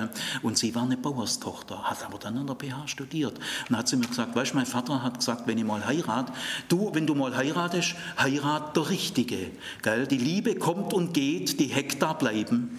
[0.44, 3.38] und sie war eine Bauerstochter, hat aber dann an der PH studiert.
[3.68, 6.32] Dann hat sie mir gesagt, weißt du, mein Vater hat gesagt, wenn ich mal heirat,
[6.70, 9.52] du, wenn du mal heiratest, heirat der Richtige.
[10.10, 12.70] Die Liebe kommt und geht, die Hektar bleiben.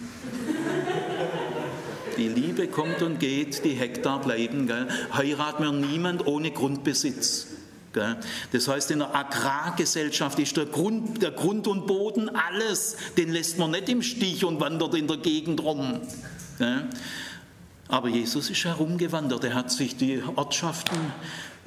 [2.17, 4.69] Die Liebe kommt und geht, die Hektar bleiben.
[5.13, 7.56] Heirat mir niemand ohne Grundbesitz.
[8.51, 12.97] Das heißt, in der Agrargesellschaft ist der Grund, der Grund und Boden alles.
[13.17, 16.01] Den lässt man nicht im Stich und wandert in der Gegend rum.
[17.89, 19.43] Aber Jesus ist herumgewandert.
[19.43, 20.97] Er hat sich die Ortschaften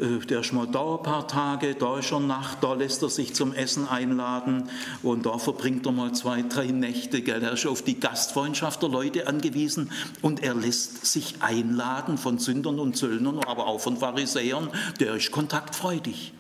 [0.01, 3.11] äh, der ist mal da ein paar Tage, da ist er Nacht, da lässt er
[3.11, 4.71] sich zum Essen einladen
[5.03, 7.23] und da verbringt er mal zwei, drei Nächte.
[7.23, 7.43] Gell.
[7.43, 12.79] Er ist auf die Gastfreundschaft der Leute angewiesen und er lässt sich einladen von Sündern
[12.79, 14.71] und Zöllnern, aber auch von Pharisäern.
[14.99, 16.33] Der ist kontaktfreudig.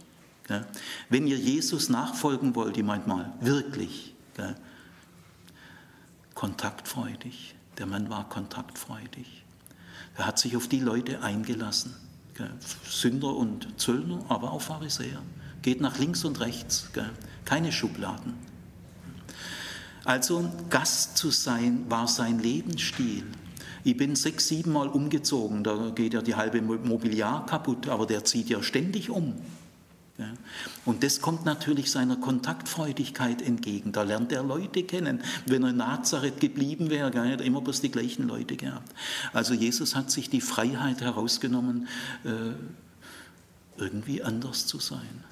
[0.49, 0.67] Gell.
[1.11, 4.57] Wenn ihr Jesus nachfolgen wollt, ich meint mal, wirklich, gell.
[6.35, 7.55] kontaktfreudig.
[7.79, 9.40] Der Mann war kontaktfreudig.
[10.17, 11.95] Er hat sich auf die Leute eingelassen.
[12.89, 15.23] Sünder und Zöllner, aber auch Pharisäer.
[15.63, 16.89] Geht nach links und rechts,
[17.45, 18.35] keine Schubladen.
[20.05, 23.25] Also Gast zu sein war sein Lebensstil.
[23.85, 28.25] Ich bin sechs, sieben Mal umgezogen, da geht ja die halbe Mobiliar kaputt, aber der
[28.25, 29.35] zieht ja ständig um.
[30.85, 33.93] Und das kommt natürlich seiner Kontaktfreudigkeit entgegen.
[33.93, 35.23] Da lernt er Leute kennen.
[35.47, 38.93] Wenn er in Nazareth geblieben wäre, hätte er immer bloß die gleichen Leute gehabt.
[39.33, 41.89] Also Jesus hat sich die Freiheit herausgenommen,
[42.25, 42.53] äh,
[43.77, 45.25] irgendwie anders zu sein.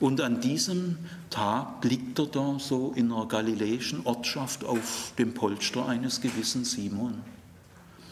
[0.00, 0.98] Und an diesem
[1.30, 7.20] Tag liegt er da so in einer galiläischen Ortschaft auf dem Polster eines gewissen Simon.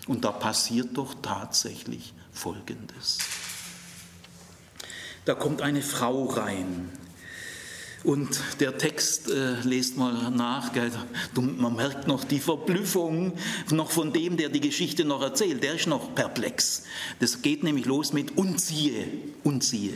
[0.06, 3.18] Und da passiert doch tatsächlich Folgendes.
[5.30, 6.90] Da kommt eine Frau rein.
[8.02, 10.90] Und der Text, äh, lest mal nach, gell,
[11.36, 13.34] man merkt noch die Verblüffung
[13.70, 16.82] noch von dem, der die Geschichte noch erzählt, der ist noch perplex.
[17.20, 19.06] Das geht nämlich los mit und siehe,
[19.44, 19.94] und siehe.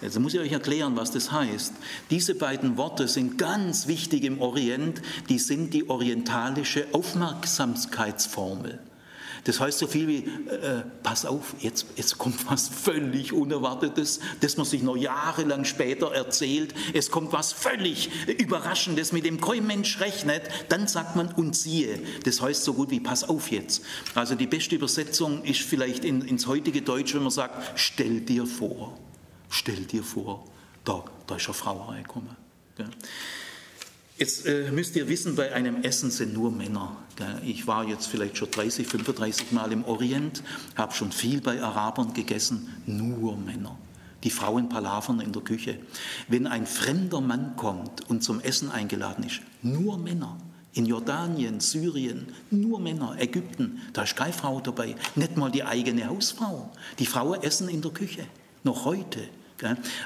[0.00, 1.74] Jetzt muss ich euch erklären, was das heißt.
[2.08, 8.78] Diese beiden Worte sind ganz wichtig im Orient, die sind die orientalische Aufmerksamkeitsformel.
[9.44, 10.18] Das heißt so viel wie,
[10.50, 16.12] äh, pass auf, jetzt, jetzt kommt was völlig Unerwartetes, das man sich noch jahrelang später
[16.12, 16.74] erzählt.
[16.94, 20.42] Es kommt was völlig Überraschendes, mit dem kein Mensch rechnet.
[20.68, 22.00] Dann sagt man und siehe.
[22.24, 23.82] Das heißt so gut wie, pass auf jetzt.
[24.14, 28.46] Also die beste Übersetzung ist vielleicht in, ins heutige Deutsch, wenn man sagt, stell dir
[28.46, 28.98] vor.
[29.50, 30.44] Stell dir vor,
[30.84, 32.36] da, da ist eine Frau reingekommen.
[34.18, 36.96] Jetzt äh, müsst ihr wissen, bei einem Essen sind nur Männer.
[37.14, 37.40] Gell?
[37.44, 40.42] Ich war jetzt vielleicht schon 30, 35 Mal im Orient,
[40.74, 43.78] habe schon viel bei Arabern gegessen, nur Männer.
[44.24, 45.78] Die Frauen palavern in der Küche.
[46.26, 50.36] Wenn ein fremder Mann kommt und zum Essen eingeladen ist, nur Männer.
[50.74, 56.08] In Jordanien, Syrien, nur Männer, Ägypten, da ist keine Frau dabei, nicht mal die eigene
[56.08, 56.70] Hausfrau.
[56.98, 58.24] Die Frauen essen in der Küche,
[58.64, 59.20] noch heute.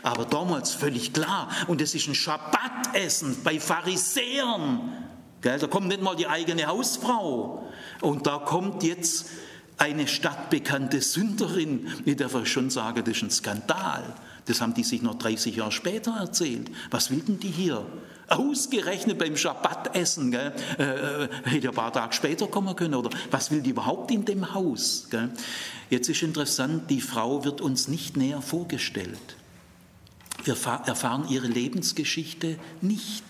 [0.03, 1.49] Aber damals völlig klar.
[1.67, 4.93] Und es ist ein Schabbatessen bei Pharisäern.
[5.41, 7.69] Da kommt nicht mal die eigene Hausfrau.
[8.01, 9.27] Und da kommt jetzt
[9.77, 11.89] eine stadtbekannte Sünderin.
[12.05, 14.15] Ich darf schon sagen, das ist ein Skandal.
[14.47, 16.71] Das haben die sich noch 30 Jahre später erzählt.
[16.91, 17.85] Was will denn die hier?
[18.29, 20.53] Ausgerechnet beim Schabbatessen, gell?
[20.79, 22.95] Äh, äh, hätte ein paar Tage später kommen können.
[22.95, 25.09] Oder was will die überhaupt in dem Haus?
[25.11, 25.31] Gell?
[25.91, 29.37] Jetzt ist interessant, die Frau wird uns nicht näher vorgestellt.
[30.45, 33.25] Wir erfahren ihre Lebensgeschichte nicht,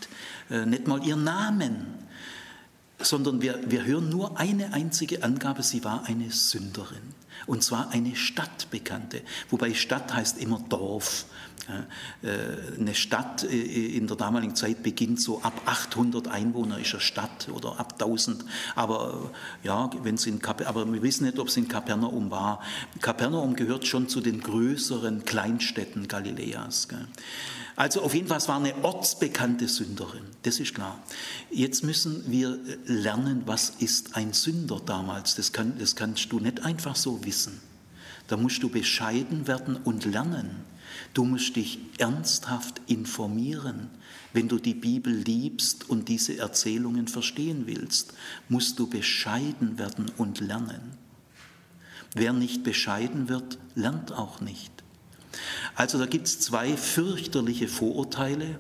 [0.51, 1.87] äh, nicht mal ihren Namen,
[2.99, 7.22] sondern wir, wir hören nur eine einzige Angabe, sie war eine Sünderin.
[7.47, 11.27] Und zwar eine Stadtbekannte, wobei Stadt heißt immer Dorf.
[12.23, 17.01] Äh, eine Stadt äh, in der damaligen Zeit beginnt so ab 800 Einwohner ist eine
[17.01, 18.45] Stadt oder ab 1000.
[18.75, 19.31] Aber
[19.63, 22.61] äh, ja, wenn es in aber wir wissen nicht, ob es in Kapernaum war.
[23.01, 26.89] Kapernaum gehört schon zu den größeren Kleinstädten Galiläas.
[27.75, 30.99] Also auf jeden Fall, es war eine ortsbekannte Sünderin, das ist klar.
[31.51, 35.37] Jetzt müssen wir lernen, was ist ein Sünder damals.
[35.37, 37.32] Das, kann, das kannst du nicht einfach so wissen.
[38.29, 40.65] Da musst du bescheiden werden und lernen.
[41.15, 43.91] Du musst dich ernsthaft informieren.
[44.33, 48.15] Wenn du die Bibel liebst und diese Erzählungen verstehen willst,
[48.49, 50.97] musst du bescheiden werden und lernen.
[52.15, 54.71] Wer nicht bescheiden wird, lernt auch nicht.
[55.75, 58.59] Also da gibt es zwei fürchterliche Vorurteile.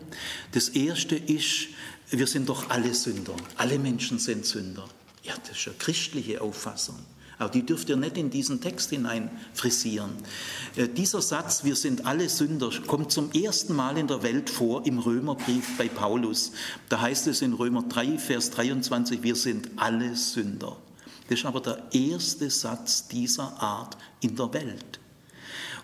[0.52, 1.68] Das erste ist,
[2.10, 3.34] wir sind doch alle Sünder.
[3.56, 4.88] Alle Menschen sind Sünder.
[5.22, 6.98] Ja, das ist eine christliche Auffassung.
[7.42, 10.12] Aber die dürft ihr nicht in diesen Text hinein frisieren.
[10.76, 14.86] Äh, dieser Satz, wir sind alle Sünder, kommt zum ersten Mal in der Welt vor
[14.86, 16.52] im Römerbrief bei Paulus.
[16.88, 20.76] Da heißt es in Römer 3, Vers 23, wir sind alle Sünder.
[21.28, 25.00] Das ist aber der erste Satz dieser Art in der Welt.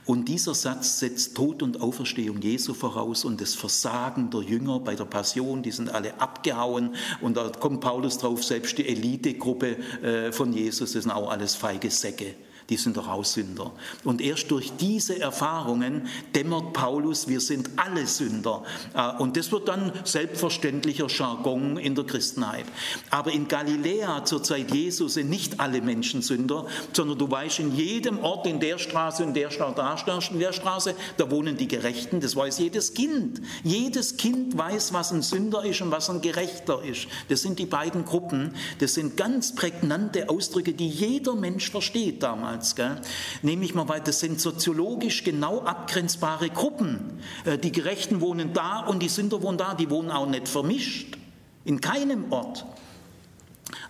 [0.09, 4.95] Und dieser Satz setzt Tod und Auferstehung Jesu voraus und das Versagen der Jünger bei
[4.95, 6.95] der Passion, die sind alle abgehauen.
[7.21, 11.55] Und da kommt Paulus drauf, selbst die Elitegruppe äh, von Jesus, das sind auch alles
[11.55, 12.35] feige Säcke
[12.69, 13.73] die sind doch auch Sünder.
[14.05, 18.63] Und erst durch diese Erfahrungen dämmert Paulus, wir sind alle Sünder.
[18.95, 22.67] Äh, und das wird dann selbstverständlicher Jargon in der Christenheit.
[23.11, 27.75] Aber in Galiläa zur Zeit Jesu sind nicht alle Menschen Sünder, sondern du weißt, in
[27.75, 32.21] jedem Ort, in der Straße, in der Straße, in der Straße, da wohnen die Gerechten.
[32.21, 33.41] Das weiß jedes Kind.
[33.65, 37.07] Jedes Kind weiß, was ein Sünder ist und was ein Gerechter ist.
[37.31, 38.55] Das sind die beiden Gruppen.
[38.79, 42.75] Das sind ganz prägnante Ausdrücke, die jeder Mensch versteht damals damals.
[42.75, 43.01] Gell?
[43.43, 47.21] Nehme ich mal weiter, das sind soziologisch genau abgrenzbare Gruppen.
[47.45, 51.17] Äh, die Gerechten wohnen da und die Sünder wohnen da, die wohnen auch nicht vermischt.
[51.65, 52.65] In keinem Ort.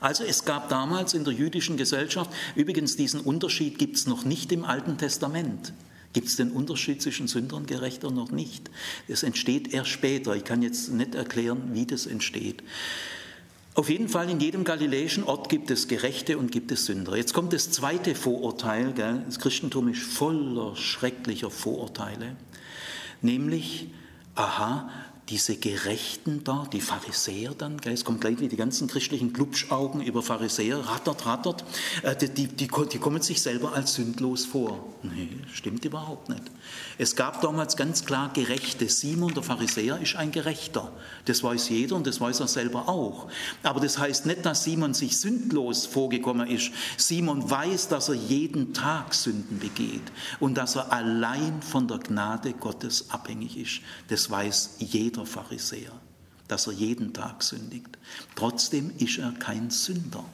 [0.01, 4.51] Also es gab damals in der jüdischen Gesellschaft, übrigens diesen Unterschied gibt es noch nicht
[4.53, 5.73] im Alten Testament.
[6.13, 8.71] Gibt es den Unterschied zwischen Sünder und Gerechter noch nicht?
[9.09, 10.35] Es entsteht erst später.
[10.35, 12.63] Ich kann jetzt nicht erklären, wie das entsteht.
[13.75, 17.17] Auf jeden Fall in jedem galiläischen Ort gibt es Gerechte und gibt es Sünder.
[17.17, 18.93] Jetzt kommt das zweite Vorurteil.
[18.93, 19.23] Gell?
[19.27, 22.37] Das Christentum ist voller schrecklicher Vorurteile.
[23.23, 23.89] Nämlich,
[24.35, 24.91] aha,
[25.29, 30.23] diese Gerechten da, die Pharisäer dann, es kommt gleich wie die ganzen christlichen Glubschaugen über
[30.23, 31.65] Pharisäer, rattert, rattert,
[32.03, 34.85] äh, die, die, die, kommen sich selber als sündlos vor.
[35.03, 36.43] Nee, stimmt überhaupt nicht.
[36.97, 38.89] Es gab damals ganz klar Gerechte.
[38.89, 40.93] Simon, der Pharisäer, ist ein Gerechter.
[41.27, 43.29] Das weiß jeder und das weiß er selber auch.
[43.63, 46.71] Aber das heißt nicht, dass Simon sich sündlos vorgekommen ist.
[46.97, 50.03] Simon weiß, dass er jeden Tag Sünden begeht
[50.41, 53.81] und dass er allein von der Gnade Gottes abhängig ist.
[54.09, 55.93] Das weiß jeder jeder Pharisäer,
[56.47, 57.99] dass er jeden Tag sündigt.
[58.37, 60.25] Trotzdem ist er kein Sünder.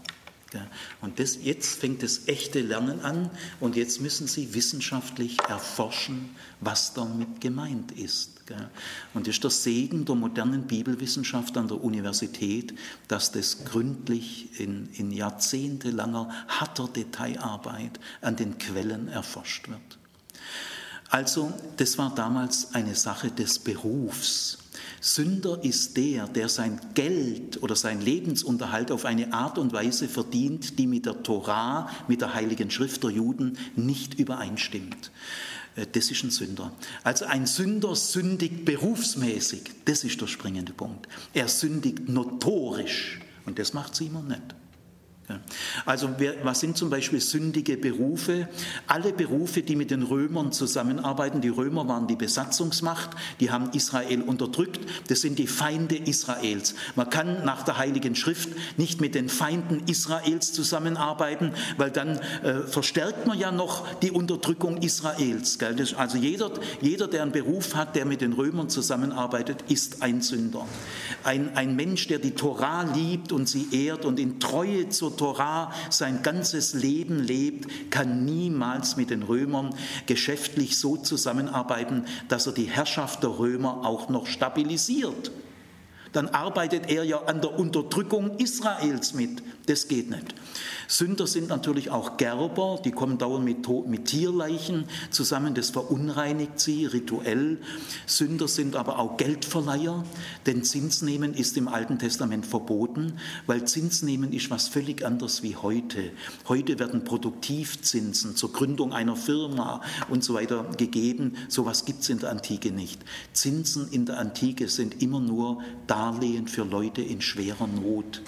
[1.01, 6.94] Und das, jetzt fängt das echte Lernen an und jetzt müssen Sie wissenschaftlich erforschen, was
[6.94, 8.31] damit gemeint ist.
[9.14, 12.73] Und das ist der Segen der modernen Bibelwissenschaft an der Universität,
[13.09, 19.99] dass das gründlich in, in jahrzehntelanger harter Detailarbeit an den Quellen erforscht wird.
[21.11, 24.59] Also, das war damals eine Sache des Berufs.
[25.05, 30.79] Sünder ist der, der sein Geld oder sein Lebensunterhalt auf eine Art und Weise verdient,
[30.79, 35.11] die mit der Torah, mit der Heiligen Schrift der Juden nicht übereinstimmt.
[35.77, 36.73] Äh, das ist ein Sünder.
[37.03, 39.73] Also ein Sünder sündigt berufsmäßig.
[39.85, 41.07] Das ist der springende Punkt.
[41.35, 43.21] Er sündigt notorisch.
[43.45, 44.55] Und das macht Simon nicht.
[45.87, 46.11] Also
[46.43, 48.49] was sind zum Beispiel sündige Berufe?
[48.87, 51.41] Alle Berufe, die mit den Römern zusammenarbeiten.
[51.41, 53.11] Die Römer waren die Besatzungsmacht,
[53.41, 54.81] die haben Israel unterdrückt.
[55.09, 56.75] Das sind die Feinde Israels.
[56.97, 62.63] Man kann nach der Heiligen Schrift nicht mit den Feinden Israels zusammenarbeiten, weil dann äh,
[62.67, 65.59] verstärkt man ja noch die Unterdrückung Israels.
[65.97, 70.67] also jeder, jeder, der einen Beruf hat, der mit den Römern zusammenarbeitet, ist ein Sünder.
[71.23, 75.73] Ein, ein Mensch, der die Torah liebt und sie ehrt und in Treue zur Torah
[75.91, 79.75] sein ganzes Leben lebt, kann niemals mit den Römern
[80.07, 85.31] geschäftlich so zusammenarbeiten, dass er die Herrschaft der Römer auch noch stabilisiert.
[86.15, 89.43] dann arbeitet er ja an der Unterdrückung Israels mit.
[89.67, 90.35] Das geht nicht.
[90.89, 96.85] Sünder sind natürlich auch Gerber, die kommen dauernd mit, mit Tierleichen zusammen, das verunreinigt sie
[96.85, 97.59] rituell.
[98.07, 100.05] Sünder sind aber auch Geldverleiher,
[100.45, 103.15] denn Zinsnehmen ist im Alten Testament verboten,
[103.47, 106.11] weil Zinsnehmen ist was völlig anderes wie heute.
[106.47, 111.37] Heute werden Produktivzinsen zur Gründung einer Firma und so weiter gegeben.
[111.49, 113.01] Sowas gibt es in der Antike nicht.
[113.33, 118.21] Zinsen in der Antike sind immer nur Darlehen für Leute in schwerer Not.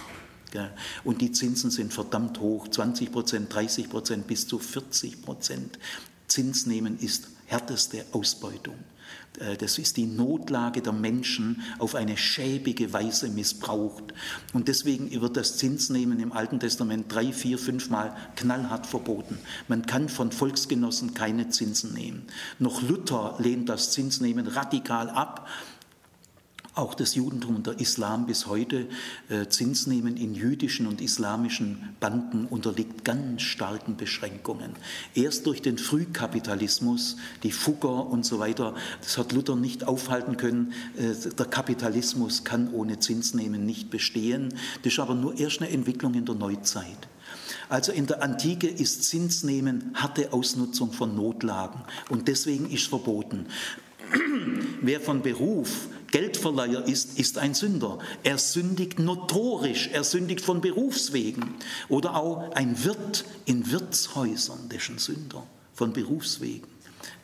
[1.04, 5.78] Und die Zinsen sind verdammt hoch, 20 Prozent, 30 Prozent bis zu 40 Prozent.
[6.26, 8.76] Zinsnehmen ist härteste Ausbeutung.
[9.38, 14.14] Äh, das ist die Notlage der Menschen auf eine schäbige Weise missbraucht.
[14.52, 19.38] Und deswegen wird das Zinsnehmen im Alten Testament drei, vier, fünfmal knallhart verboten.
[19.68, 22.26] Man kann von Volksgenossen keine Zinsen nehmen.
[22.58, 25.48] Noch Luther lehnt das Zinsnehmen radikal ab
[26.76, 28.86] auch das Judentum und der Islam bis heute
[29.28, 34.72] äh, Zins nehmen in jüdischen und islamischen Banden unterliegt ganz starken Beschränkungen.
[35.14, 40.74] Erst durch den Frühkapitalismus, die Fugger und so weiter, das hat Luther nicht aufhalten können.
[40.96, 44.54] Äh, der Kapitalismus kann ohne Zinsnehmen nicht bestehen.
[44.82, 47.08] Das ist aber nur erst eine Entwicklung in der Neuzeit.
[47.68, 53.46] Also in der Antike ist Zinsnehmen harte Ausnutzung von Notlagen und deswegen ist verboten.
[54.82, 57.98] Wer von Beruf Geldverleiher ist, ist ein Sünder.
[58.22, 61.54] Er sündigt notorisch, er sündigt von Berufswegen.
[61.88, 66.68] Oder auch ein Wirt in Wirtshäusern, der ist ein Sünder von Berufswegen.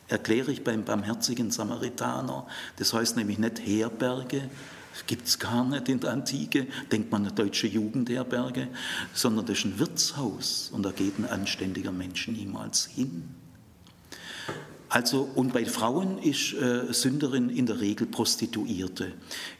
[0.07, 2.45] Erkläre ich beim barmherzigen Samaritaner.
[2.77, 4.49] Das heißt nämlich nicht Herberge,
[5.07, 8.67] gibt es gar nicht in der Antike, denkt man an deutsche Jugendherberge,
[9.13, 13.29] sondern das ist ein Wirtshaus und da geht ein anständiger Mensch niemals hin.
[14.93, 19.11] Also, und bei Frauen ist äh, Sünderin in der Regel Prostituierte.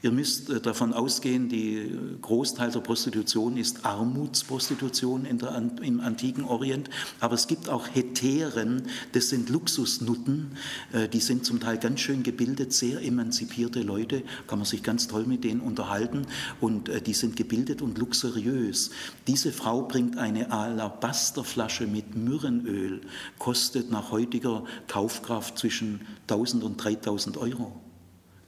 [0.04, 6.44] Ihr müsst äh, davon ausgehen, die Großteil der Prostitution ist Armutsprostitution in der, im antiken
[6.44, 10.56] Orient, aber es gibt auch Heteren, das sind Luxusnutten,
[10.92, 15.08] äh, die sind zum Teil ganz schön gebildet, sehr emanzipierte Leute, kann man sich ganz
[15.08, 16.28] toll mit denen unterhalten
[16.62, 18.92] und äh, die sind gebildet und luxuriös.
[19.26, 23.02] Diese Frau bringt eine Alabasterflasche mit Myrrenöl,
[23.40, 27.72] kostet nach heutiger Kauf Kaufkraft zwischen 1000 und 3000 Euro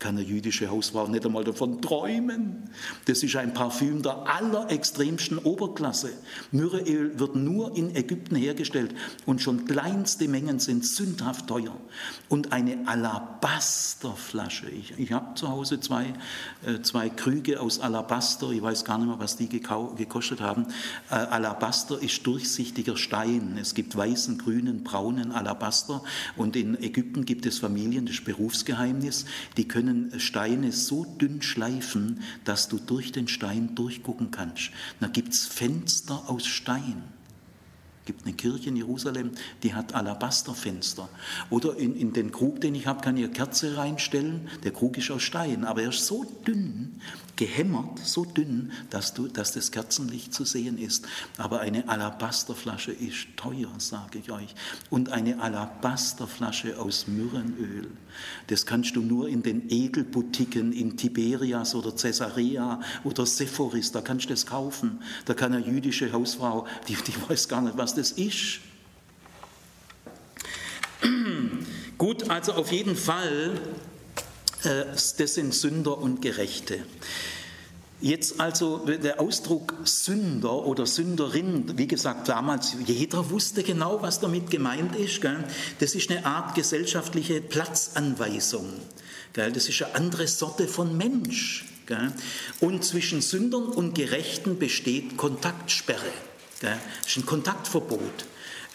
[0.06, 2.70] kann eine jüdische Hausfrau nicht einmal davon träumen.
[3.06, 6.12] Das ist ein Parfüm der allerextremsten Oberklasse.
[6.52, 8.94] Myrrheöl wird nur in Ägypten hergestellt
[9.26, 11.76] und schon kleinste Mengen sind sündhaft teuer.
[12.30, 14.70] Und eine Alabasterflasche.
[14.70, 16.14] Ich, ich habe zu Hause zwei,
[16.64, 18.52] äh, zwei Krüge aus Alabaster.
[18.52, 20.68] Ich weiß gar nicht mehr, was die gekostet haben.
[21.10, 23.58] Äh, Alabaster ist durchsichtiger Stein.
[23.60, 26.04] Es gibt weißen, grünen, braunen Alabaster.
[26.36, 29.26] Und in Ägypten gibt es Familien, das ist Berufsgeheimnis,
[29.58, 34.72] die können können Steine so dünn schleifen, dass du durch den Stein durchgucken kannst.
[35.00, 37.04] Da gibt es Fenster aus Stein.
[38.02, 39.32] Es gibt eine Kirche in Jerusalem,
[39.64, 41.10] die hat Alabasterfenster.
[41.50, 44.48] Oder in, in den Krug, den ich habe, kann ich eine Kerze reinstellen.
[44.64, 47.02] Der Krug ist aus Stein, aber er ist so dünn,
[47.36, 51.06] gehämmert, so dünn, dass, du, dass das Kerzenlicht zu sehen ist.
[51.38, 54.56] Aber eine Alabasterflasche ist teuer, sage ich euch.
[54.90, 57.90] Und eine Alabasterflasche aus Myrrenöl,
[58.48, 64.26] das kannst du nur in den Edelboutiquen in Tiberias oder Caesarea oder Sephoris, da kannst
[64.26, 65.02] du das kaufen.
[65.26, 68.60] Da kann eine jüdische Hausfrau, die, die weiß gar nicht, was das ist.
[71.98, 73.60] Gut, also auf jeden Fall
[74.66, 76.80] das sind Sünder und Gerechte.
[78.02, 84.52] Jetzt also der Ausdruck Sünder oder Sünderin, wie gesagt, damals, jeder wusste genau, was damit
[84.52, 85.22] gemeint ist.
[85.22, 85.44] Gell?
[85.80, 88.68] Das ist eine Art gesellschaftliche Platzanweisung.
[89.34, 89.52] Gell?
[89.52, 91.66] Das ist eine andere Sorte von Mensch.
[91.86, 92.12] Gell?
[92.60, 96.12] Und zwischen Sündern und Gerechten besteht Kontaktsperre.
[96.62, 98.26] Das ist ein Kontaktverbot.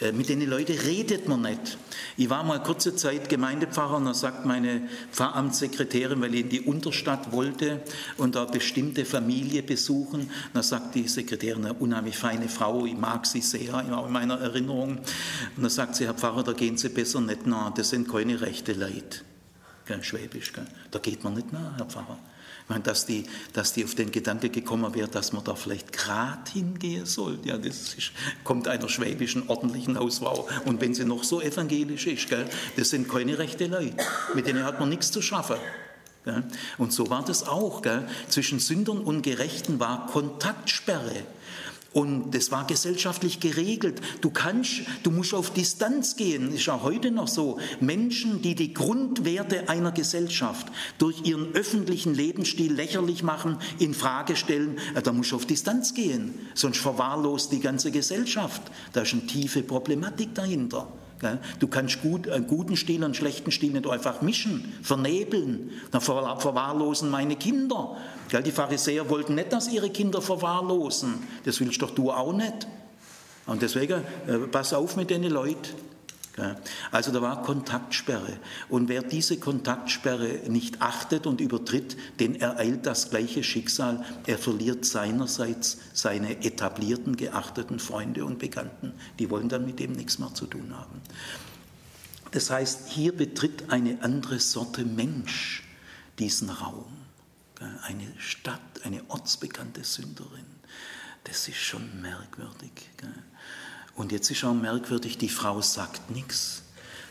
[0.01, 1.77] Äh, mit den Leuten redet man nicht.
[2.17, 4.81] Ich war mal kurze Zeit Gemeindepfarrer und da sagt meine
[5.11, 7.81] Pfarramtssekretärin, weil ich in die Unterstadt wollte
[8.17, 13.25] und da bestimmte Familie besuchen, da sagt die Sekretärin, eine unheimlich feine Frau, ich mag
[13.25, 14.97] sie sehr, in meiner Erinnerung.
[15.55, 18.41] Und da sagt sie, Herr Pfarrer, da gehen Sie besser nicht nach, das sind keine
[18.41, 19.21] rechte Leute.
[20.01, 20.53] Schwäbisch,
[20.89, 22.17] da geht man nicht nach, Herr Pfarrer
[22.71, 26.49] meine, dass die, dass die auf den Gedanke gekommen wäre, dass man da vielleicht gerade
[26.51, 27.37] hingehen soll.
[27.43, 28.11] Ja, das ist,
[28.43, 30.47] kommt einer schwäbischen ordentlichen Hausfrau.
[30.65, 32.45] Und wenn sie noch so evangelisch ist, gell,
[32.77, 33.97] das sind keine rechte Leute.
[34.33, 35.57] Mit denen hat man nichts zu schaffen.
[36.23, 36.43] Gell.
[36.77, 37.81] Und so war das auch.
[37.81, 38.07] Gell.
[38.29, 41.23] Zwischen Sündern und Gerechten war Kontaktsperre.
[41.93, 43.99] Und das war gesellschaftlich geregelt.
[44.21, 46.53] Du kannst, du musst auf Distanz gehen.
[46.53, 47.59] Ist auch heute noch so.
[47.81, 50.67] Menschen, die die Grundwerte einer Gesellschaft
[50.99, 56.33] durch ihren öffentlichen Lebensstil lächerlich machen, in Frage stellen, da musst du auf Distanz gehen.
[56.53, 58.61] Sonst verwahrlost die ganze Gesellschaft.
[58.93, 60.87] Da ist eine tiefe Problematik dahinter.
[61.59, 65.71] Du kannst gut, einen guten Stil und einen schlechten Stil nicht einfach mischen, vernebeln.
[65.91, 67.97] Dann verwahrlosen meine Kinder.
[68.45, 71.15] Die Pharisäer wollten nicht, dass ihre Kinder verwahrlosen.
[71.45, 72.67] Das willst doch du auch nicht.
[73.45, 75.90] Und deswegen, äh, pass auf mit den Leuten.
[76.91, 78.37] Also da war Kontaktsperre.
[78.69, 84.05] Und wer diese Kontaktsperre nicht achtet und übertritt, den ereilt das gleiche Schicksal.
[84.25, 88.93] Er verliert seinerseits seine etablierten, geachteten Freunde und Bekannten.
[89.19, 91.01] Die wollen dann mit dem nichts mehr zu tun haben.
[92.31, 95.63] Das heißt, hier betritt eine andere Sorte Mensch
[96.17, 96.85] diesen Raum.
[97.83, 100.45] Eine Stadt, eine ortsbekannte Sünderin.
[101.25, 102.71] Das ist schon merkwürdig.
[104.01, 106.63] Und jetzt ist auch merkwürdig, die Frau sagt nichts.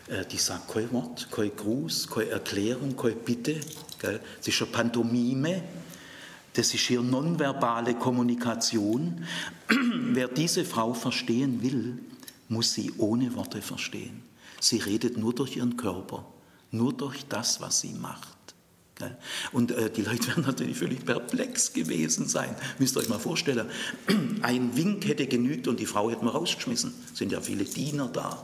[0.09, 3.61] Äh, die sagt kein Wort, kein Gruß, keine Erklärung, keine Bitte.
[4.01, 5.63] Das ist eine Pantomime.
[6.51, 9.25] Das ist hier nonverbale Kommunikation.
[9.69, 11.97] Wer diese Frau verstehen will,
[12.49, 14.23] muss sie ohne Worte verstehen.
[14.59, 16.25] Sie redet nur durch ihren Körper,
[16.71, 18.27] nur durch das, was sie macht.
[19.51, 22.55] Und äh, die Leute werden natürlich völlig perplex gewesen sein.
[22.79, 23.67] Müsst ihr euch mal vorstellen,
[24.41, 26.93] ein Wink hätte genügt und die Frau hätten wir rausgeschmissen.
[27.11, 28.43] Es sind ja viele Diener da.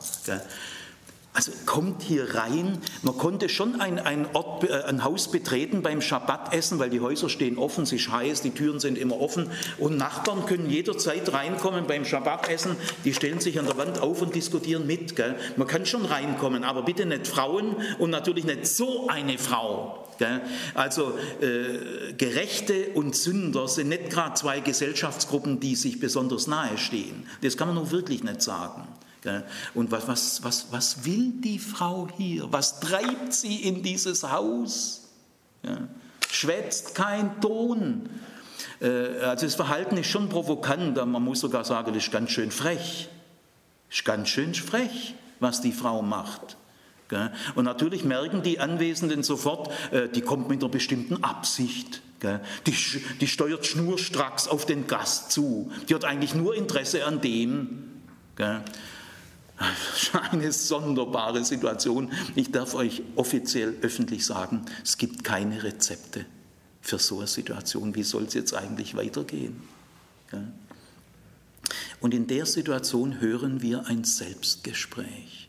[1.37, 2.79] Also kommt hier rein.
[3.03, 7.29] Man konnte schon ein, ein, Ort, äh, ein Haus betreten beim Schabbatessen, weil die Häuser
[7.29, 11.85] stehen offen, es ist heiß, die Türen sind immer offen und Nachbarn können jederzeit reinkommen
[11.85, 12.75] beim Schabbatessen.
[13.05, 15.15] Die stellen sich an der Wand auf und diskutieren mit.
[15.15, 15.35] Gell?
[15.57, 20.07] Man kann schon reinkommen, aber bitte nicht Frauen und natürlich nicht so eine Frau.
[20.17, 20.41] Gell?
[20.73, 27.27] Also äh, Gerechte und Sünder sind nicht gerade zwei Gesellschaftsgruppen, die sich besonders nahe stehen.
[27.43, 28.87] Das kann man nun wirklich nicht sagen.
[29.73, 32.51] Und was, was, was, was will die Frau hier?
[32.51, 35.09] Was treibt sie in dieses Haus?
[36.29, 38.09] Schwätzt kein Ton.
[38.81, 42.51] Äh, also das Verhalten ist schon provokant, man muss sogar sagen, das ist ganz schön
[42.51, 43.09] frech.
[43.89, 46.57] Ist ganz schön frech, was die Frau macht.
[47.55, 52.01] Und natürlich merken die Anwesenden sofort, äh, die kommt mit einer bestimmten Absicht.
[52.65, 52.73] Die,
[53.21, 55.71] die steuert schnurstracks auf den Gast zu.
[55.87, 58.01] Die hat eigentlich nur Interesse an dem.
[60.31, 62.11] Eine sonderbare Situation.
[62.35, 66.25] Ich darf euch offiziell öffentlich sagen, es gibt keine Rezepte
[66.81, 67.95] für so eine Situation.
[67.95, 69.61] Wie soll es jetzt eigentlich weitergehen?
[71.99, 75.46] Und in der Situation hören wir ein Selbstgespräch.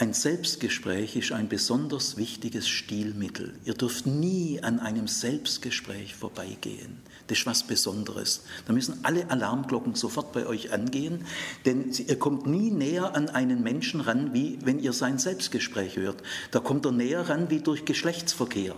[0.00, 3.58] Ein Selbstgespräch ist ein besonders wichtiges Stilmittel.
[3.64, 7.00] Ihr dürft nie an einem Selbstgespräch vorbeigehen.
[7.26, 8.44] Das ist was Besonderes.
[8.68, 11.24] Da müssen alle Alarmglocken sofort bei euch angehen,
[11.64, 16.22] denn ihr kommt nie näher an einen Menschen ran, wie wenn ihr sein Selbstgespräch hört.
[16.52, 18.76] Da kommt er näher ran wie durch Geschlechtsverkehr.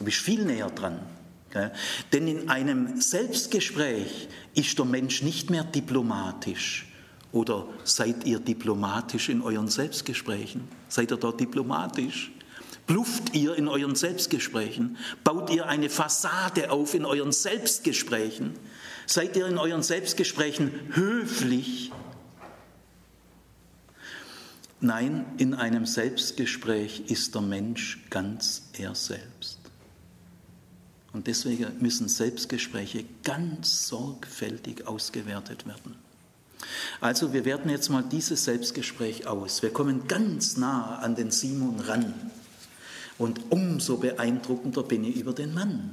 [0.00, 0.98] Da bist viel näher dran.
[2.12, 4.26] Denn in einem Selbstgespräch
[4.56, 6.89] ist der Mensch nicht mehr diplomatisch.
[7.32, 10.68] Oder seid ihr diplomatisch in euren Selbstgesprächen?
[10.88, 12.32] Seid ihr dort diplomatisch?
[12.86, 14.96] Blufft ihr in euren Selbstgesprächen?
[15.22, 18.54] Baut ihr eine Fassade auf in euren Selbstgesprächen?
[19.06, 21.92] Seid ihr in euren Selbstgesprächen höflich?
[24.80, 29.60] Nein, in einem Selbstgespräch ist der Mensch ganz er selbst.
[31.12, 36.09] Und deswegen müssen Selbstgespräche ganz sorgfältig ausgewertet werden.
[37.00, 39.62] Also wir werten jetzt mal dieses Selbstgespräch aus.
[39.62, 42.14] Wir kommen ganz nah an den Simon ran.
[43.18, 45.90] Und umso beeindruckender bin ich über den Mann.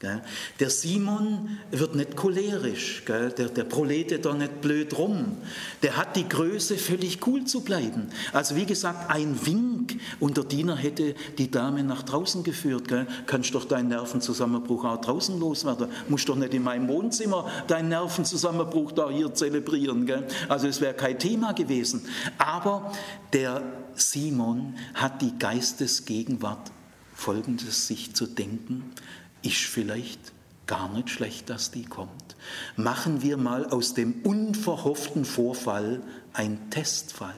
[0.00, 5.38] Der Simon wird nicht cholerisch, der, der proletet da nicht blöd rum.
[5.82, 8.08] Der hat die Größe, völlig cool zu bleiben.
[8.32, 12.84] Also wie gesagt, ein Wink und der Diener hätte die Dame nach draußen geführt.
[13.26, 15.88] Kannst doch deinen Nervenzusammenbruch auch draußen loswerden.
[16.08, 20.08] Musst doch nicht in meinem Wohnzimmer deinen Nervenzusammenbruch da hier zelebrieren.
[20.48, 22.06] Also es wäre kein Thema gewesen.
[22.38, 22.92] Aber
[23.32, 23.62] der
[23.94, 26.70] Simon hat die Geistesgegenwart,
[27.14, 28.94] Folgendes sich zu denken
[29.42, 30.32] ist vielleicht
[30.66, 32.36] gar nicht schlecht, dass die kommt.
[32.76, 37.34] Machen wir mal aus dem unverhofften Vorfall ein Testfall.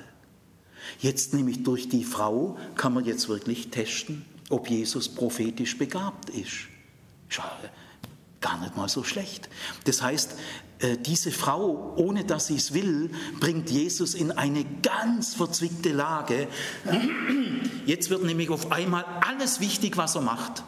[0.99, 6.69] Jetzt nämlich durch die Frau kann man jetzt wirklich testen, ob Jesus prophetisch begabt ist.
[7.29, 7.71] Schade,
[8.41, 9.49] gar nicht mal so schlecht.
[9.85, 10.35] Das heißt,
[10.81, 16.49] äh, diese Frau, ohne dass sie es will, bringt Jesus in eine ganz verzwickte Lage.
[17.87, 20.65] Jetzt wird nämlich auf einmal alles wichtig, was er macht.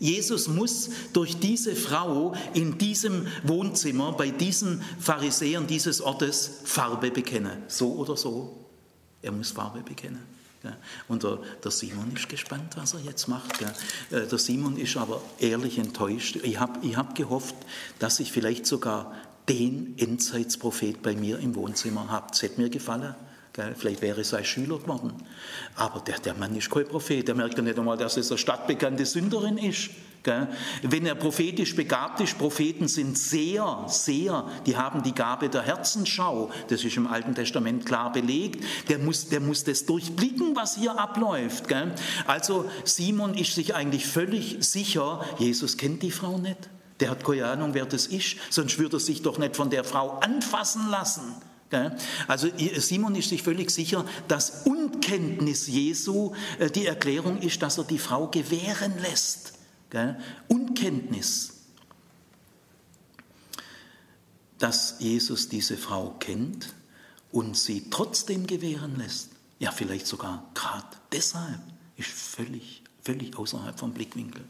[0.00, 7.62] Jesus muss durch diese Frau in diesem Wohnzimmer, bei diesen Pharisäern dieses Ortes Farbe bekennen.
[7.68, 8.64] So oder so.
[9.22, 10.40] Er muss Farbe bekennen.
[11.08, 13.62] Und der, der, Simon ist gespannt, was er jetzt macht.
[13.62, 16.36] Äh, der Simon ist aber ehrlich enttäuscht.
[16.42, 17.54] Ich habe ich hab gehofft,
[17.98, 19.14] dass ich vielleicht sogar
[19.48, 22.28] den Endzeitsprophet bei mir im Wohnzimmer habe.
[22.32, 23.14] Es hätte mir gefallen.
[23.52, 25.12] Vielleicht wäre es ein Schüler geworden.
[25.76, 27.26] Aber der, der Mann ist kein Prophet.
[27.26, 29.90] Der merkt ja nicht einmal, dass es eine stadtbekannte Sünderin ist.
[30.82, 36.50] Wenn er prophetisch begabt ist, Propheten sind sehr, sehr, die haben die Gabe der Herzensschau,
[36.68, 40.98] das ist im Alten Testament klar belegt, der muss, der muss das durchblicken, was hier
[40.98, 41.64] abläuft.
[42.26, 46.68] Also Simon ist sich eigentlich völlig sicher, Jesus kennt die Frau nicht.
[47.00, 49.84] Der hat keine Ahnung, wer das ist, sonst würde er sich doch nicht von der
[49.84, 51.34] Frau anfassen lassen.
[52.26, 52.48] Also
[52.78, 57.98] Simon ist sich völlig sicher, dass Unkenntnis Jesu äh, die Erklärung ist, dass er die
[57.98, 59.54] Frau gewähren lässt.
[60.48, 61.54] Unkenntnis.
[64.58, 66.74] Dass Jesus diese Frau kennt
[67.32, 71.60] und sie trotzdem gewähren lässt, ja vielleicht sogar gerade deshalb,
[71.96, 74.42] ist völlig, völlig außerhalb vom Blickwinkel.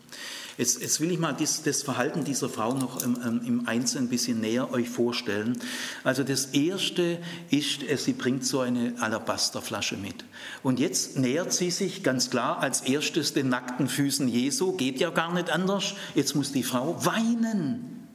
[0.59, 4.11] Jetzt, jetzt will ich mal dies, das Verhalten dieser Frau noch im, im Einzelnen ein
[4.11, 5.59] bisschen näher euch vorstellen.
[6.05, 7.19] Also das Erste
[7.51, 10.25] ist, äh, sie bringt so eine Alabasterflasche mit.
[10.63, 15.11] Und jetzt nähert sie sich ganz klar als erstes den nackten Füßen Jesu, geht ja
[15.11, 15.95] gar nicht anders.
[16.15, 18.09] Jetzt muss die Frau weinen.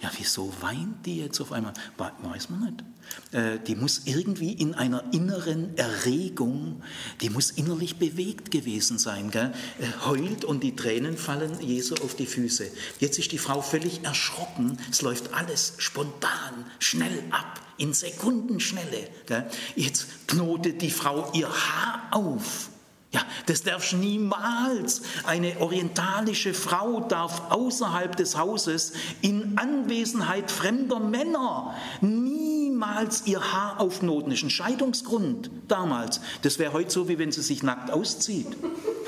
[0.00, 1.74] Ja, wieso weint die jetzt auf einmal?
[1.98, 2.84] Weiß man nicht.
[3.32, 6.82] Äh, die muss irgendwie in einer inneren Erregung,
[7.20, 9.30] die muss innerlich bewegt gewesen sein.
[9.30, 9.52] Gell?
[9.78, 12.70] Äh, heult und die Tränen fallen Jesu auf die Füße.
[12.98, 14.78] Jetzt ist die Frau völlig erschrocken.
[14.90, 19.08] Es läuft alles spontan, schnell ab, in Sekundenschnelle.
[19.26, 19.48] Gell?
[19.76, 22.69] Jetzt knotet die Frau ihr Haar auf.
[23.12, 25.02] Ja, das darfst niemals.
[25.24, 34.30] Eine orientalische Frau darf außerhalb des Hauses in Anwesenheit fremder Männer niemals ihr Haar aufknoten.
[34.30, 36.20] Das ist ein Scheidungsgrund damals.
[36.42, 38.46] Das wäre heute so, wie wenn sie sich nackt auszieht.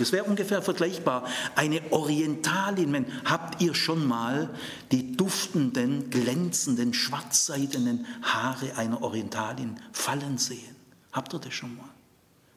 [0.00, 1.24] Das wäre ungefähr vergleichbar.
[1.54, 4.50] Eine Orientalin, habt ihr schon mal
[4.90, 10.74] die duftenden, glänzenden, schwarzseidenen Haare einer Orientalin fallen sehen?
[11.12, 11.91] Habt ihr das schon mal?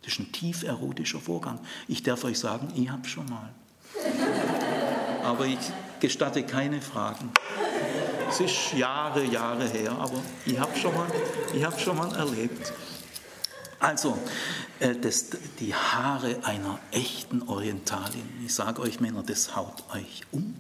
[0.06, 1.60] Das ist ein tief erotischer Vorgang.
[1.88, 3.50] Ich darf euch sagen, ich habe schon mal.
[5.24, 5.58] Aber ich
[6.00, 7.32] gestatte keine Fragen.
[8.30, 11.08] Es ist Jahre, Jahre her, aber ich habe schon, mal,
[11.64, 12.74] hab schon mal erlebt.
[13.80, 14.18] Also,
[14.80, 15.30] äh, das,
[15.60, 20.56] die Haare einer echten Orientalin, ich sage euch Männer, das haut euch um.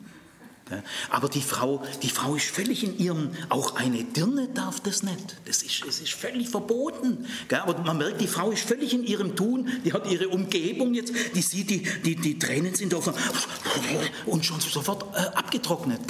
[1.11, 5.38] Aber die Frau, die Frau ist völlig in ihrem, auch eine Dirne darf das nicht.
[5.45, 7.28] Das ist, es ist völlig verboten.
[7.51, 11.13] Aber man merkt, die Frau ist völlig in ihrem Tun, die hat ihre Umgebung jetzt,
[11.36, 13.13] die sieht, die, die, die Tränen sind auf
[14.26, 16.01] und schon sofort äh, abgetrocknet.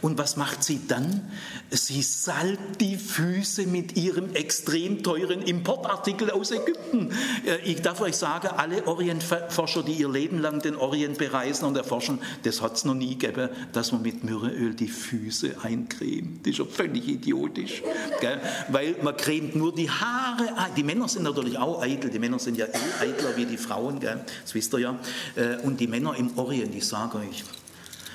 [0.00, 1.28] Und was macht sie dann?
[1.70, 7.10] Sie salbt die Füße mit ihrem extrem teuren Importartikel aus Ägypten.
[7.44, 11.76] Äh, ich darf euch sagen, alle Orientforscher, die ihr Leben lang den Orient bereisen und
[11.76, 16.44] erforschen, das hat es noch nie gegeben, dass dass man mit Myrrheöl die Füße eincremt.
[16.44, 17.82] Das ist ja völlig idiotisch.
[18.20, 18.38] Gell?
[18.68, 20.74] Weil man cremt nur die Haare ein.
[20.76, 22.10] Die Männer sind natürlich auch eitel.
[22.10, 23.98] Die Männer sind ja eh eitler wie die Frauen.
[23.98, 24.22] Gell?
[24.42, 24.98] Das wisst ihr ja.
[25.36, 27.44] Äh, und die Männer im Orient, ich sage euch,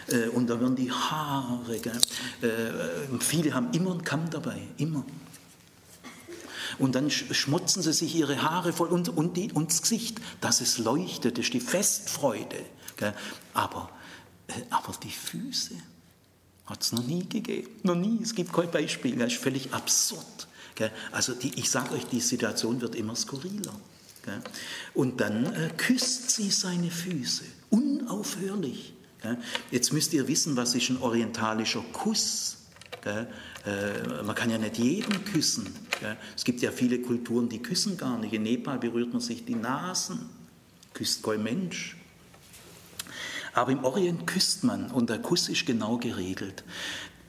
[0.10, 2.00] äh, und da werden die Haare, gell?
[2.44, 5.04] Äh, viele haben immer einen Kamm dabei, immer.
[6.78, 10.62] Und dann schmutzen sie sich ihre Haare voll und, und, die, und das Gesicht, dass
[10.62, 12.58] es leuchtet, das ist die Festfreude.
[12.96, 13.16] Gell?
[13.56, 13.90] Aber
[14.70, 15.76] aber die Füße
[16.66, 17.70] hat es noch nie gegeben.
[17.84, 18.20] Noch nie.
[18.22, 19.16] Es gibt kein Beispiel.
[19.16, 20.48] Das ist völlig absurd.
[21.12, 23.74] Also die, ich sage euch, die Situation wird immer skurriler.
[24.94, 28.94] Und dann äh, küsst sie seine Füße, unaufhörlich.
[29.72, 32.58] Jetzt müsst ihr wissen, was ist ein orientalischer Kuss.
[33.06, 33.26] Äh,
[34.24, 35.74] man kann ja nicht jeden küssen.
[36.36, 38.34] Es gibt ja viele Kulturen, die küssen gar nicht.
[38.34, 40.30] In Nepal berührt man sich die Nasen,
[40.94, 41.98] küsst kein Mensch.
[43.54, 46.64] Aber im Orient küsst man und der Kuss ist genau geregelt.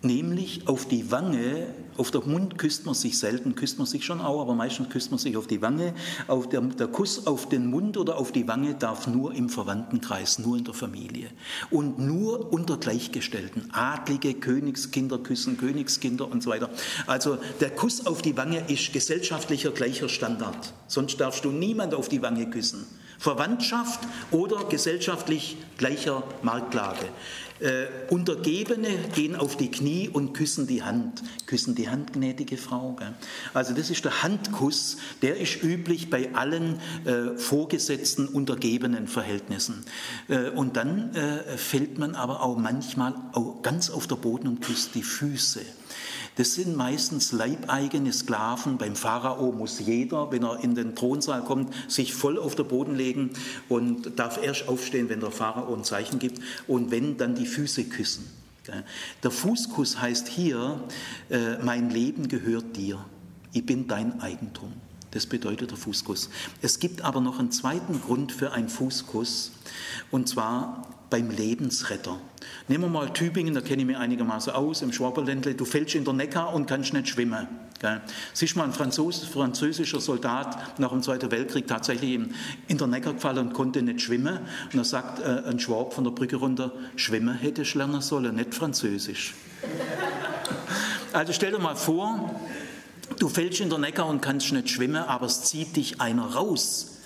[0.04, 1.66] Nämlich auf die Wange,
[1.96, 5.10] auf der Mund küsst man sich selten, küsst man sich schon auch, aber meistens küsst
[5.10, 5.94] man sich auf die Wange.
[6.28, 10.38] Auf der, der Kuss auf den Mund oder auf die Wange darf nur im Verwandtenkreis,
[10.38, 11.30] nur in der Familie.
[11.70, 13.70] Und nur unter Gleichgestellten.
[13.72, 16.68] Adlige, Königskinder küssen Königskinder und so weiter.
[17.06, 20.74] Also der Kuss auf die Wange ist gesellschaftlicher gleicher Standard.
[20.86, 22.84] Sonst darfst du niemand auf die Wange küssen.
[23.18, 24.00] Verwandtschaft
[24.30, 27.08] oder gesellschaftlich gleicher Marktlage.
[27.60, 31.22] Äh, Untergebene gehen auf die Knie und küssen die Hand.
[31.46, 32.94] Küssen die Hand, gnädige Frau.
[32.98, 33.14] Gell?
[33.54, 39.84] Also das ist der Handkuss, der ist üblich bei allen äh, vorgesetzten untergebenen Verhältnissen.
[40.28, 44.60] Äh, und dann äh, fällt man aber auch manchmal auch ganz auf der Boden und
[44.60, 45.60] küsst die Füße.
[46.36, 48.76] Das sind meistens leibeigene Sklaven.
[48.76, 52.96] Beim Pharao muss jeder, wenn er in den Thronsaal kommt, sich voll auf den Boden
[52.96, 53.30] legen
[53.68, 57.84] und darf erst aufstehen, wenn der Pharao ein Zeichen gibt und wenn, dann die Füße
[57.84, 58.24] küssen.
[59.22, 60.80] Der Fußkuss heißt hier,
[61.28, 63.04] äh, mein Leben gehört dir,
[63.52, 64.72] ich bin dein Eigentum.
[65.14, 66.28] Das bedeutet der Fußkuss.
[66.60, 69.52] Es gibt aber noch einen zweiten Grund für einen Fußkuss,
[70.10, 72.18] und zwar beim Lebensretter.
[72.66, 76.04] Nehmen wir mal Tübingen, da kenne ich mich einigermaßen aus, im Schwaberländle, du fällst in
[76.04, 77.46] der Neckar und kannst nicht schwimmen.
[77.80, 78.00] Gell?
[78.32, 82.18] Siehst mal ein Franzos, französischer Soldat nach dem Zweiten Weltkrieg tatsächlich
[82.66, 84.38] in der Neckar gefallen und konnte nicht schwimmen.
[84.72, 88.34] Und da sagt äh, ein Schwab von der Brücke runter, schwimmen hätte ich lernen sollen,
[88.34, 89.34] nicht Französisch.
[91.12, 92.40] Also stell dir mal vor,
[93.18, 96.98] du fällst in der Neckar und kannst nicht schwimmen, aber es zieht dich einer raus.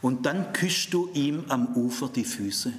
[0.00, 2.72] Und dann küsst du ihm am Ufer die Füße.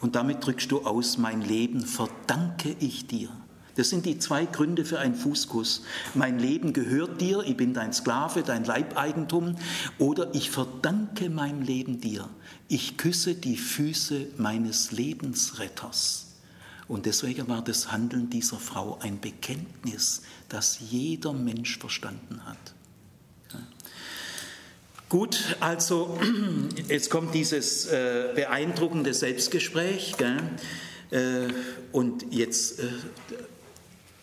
[0.00, 3.30] Und damit drückst du aus, mein Leben verdanke ich dir.
[3.76, 5.82] Das sind die zwei Gründe für einen Fußkuss.
[6.14, 9.56] Mein Leben gehört dir, ich bin dein Sklave, dein Leibeigentum,
[9.98, 12.28] oder ich verdanke mein Leben dir.
[12.68, 16.23] Ich küsse die Füße meines Lebensretters.
[16.86, 22.74] Und deswegen war das Handeln dieser Frau ein Bekenntnis, das jeder Mensch verstanden hat.
[25.08, 26.18] Gut, also
[26.88, 30.16] jetzt kommt dieses äh, beeindruckende Selbstgespräch.
[31.10, 31.48] Äh,
[31.92, 32.88] und jetzt, äh,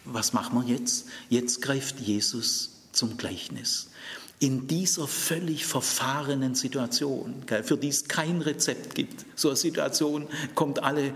[0.05, 1.05] was machen wir jetzt?
[1.29, 3.89] Jetzt greift Jesus zum Gleichnis.
[4.41, 9.23] In dieser völlig verfahrenen Situation, für die es kein Rezept gibt.
[9.35, 11.13] So eine Situation kommt alle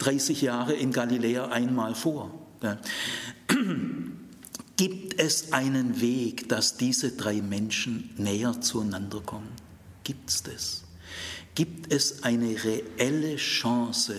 [0.00, 2.36] 30 Jahre in Galiläa einmal vor.
[4.76, 9.52] Gibt es einen Weg, dass diese drei Menschen näher zueinander kommen?
[10.02, 10.82] Gibt es das?
[11.54, 14.16] Gibt es eine reelle Chance,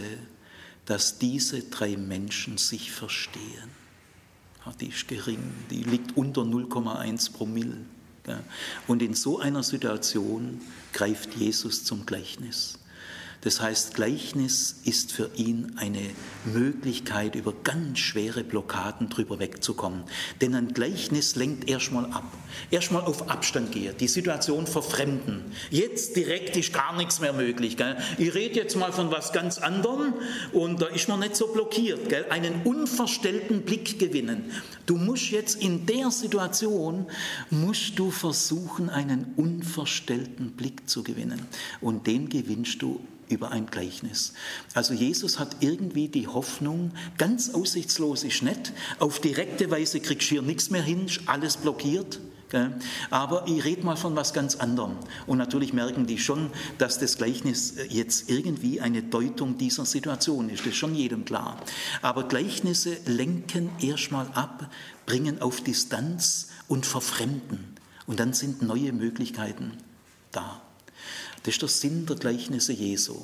[0.86, 3.70] dass diese drei Menschen sich verstehen?
[4.80, 7.78] Die ist gering, die liegt unter 0,1 Promille.
[8.88, 10.61] Und in so einer Situation
[10.93, 12.80] greift Jesus zum Gleichnis.
[13.46, 16.02] Das heißt, Gleichnis ist für ihn eine
[16.46, 20.04] Möglichkeit, über ganz schwere Blockaden drüber wegzukommen.
[20.41, 22.24] Denn ein Gleichnis lenkt erstmal ab.
[22.72, 25.43] Erstmal auf Abstand gehen, die Situation verfremden.
[25.70, 27.78] Jetzt direkt ist gar nichts mehr möglich.
[27.78, 27.98] Gell?
[28.18, 30.16] Ich rede jetzt mal von was ganz anderem
[30.52, 32.10] und da ist man nicht so blockiert.
[32.10, 32.26] Gell?
[32.32, 34.52] Einen unverstellten Blick gewinnen.
[34.88, 37.06] Du musst jetzt in der Situation,
[37.52, 41.46] musst du versuchen, einen unverstellten Blick zu gewinnen.
[41.80, 44.34] Und den gewinnst du über ein Gleichnis.
[44.73, 50.36] Also Jesus hat irgendwie die Hoffnung, ganz aussichtslos ist nicht, auf direkte Weise kriegst du
[50.36, 52.19] hier nichts mehr hin, alles blockiert.
[53.09, 54.95] Aber ich rede mal von was ganz anderem.
[55.28, 60.61] Und natürlich merken die schon, dass das Gleichnis jetzt irgendwie eine Deutung dieser Situation ist.
[60.61, 61.59] Das ist schon jedem klar.
[62.01, 64.69] Aber Gleichnisse lenken erstmal ab,
[65.05, 67.76] bringen auf Distanz und verfremden.
[68.07, 69.73] Und dann sind neue Möglichkeiten
[70.32, 70.61] da.
[71.46, 73.18] Das ist der Sinn der Gleichnisse Jesu.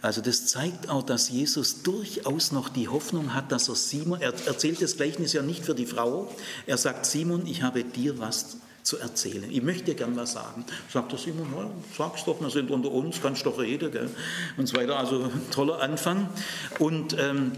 [0.00, 4.32] Also das zeigt auch, dass Jesus durchaus noch die Hoffnung hat, dass er Simon, er
[4.46, 6.34] erzählt das Gleichnis ja nicht für die Frau,
[6.66, 9.50] er sagt, Simon, ich habe dir was zu erzählen.
[9.50, 10.64] Ich möchte dir gern was sagen.
[10.90, 13.92] Sagt der Simon, ja, sag's doch, wir sind unter uns, kannst doch reden.
[13.92, 14.08] Gell?
[14.56, 14.96] Und so weiter.
[14.96, 16.30] Also toller Anfang.
[16.78, 17.52] Und ähm,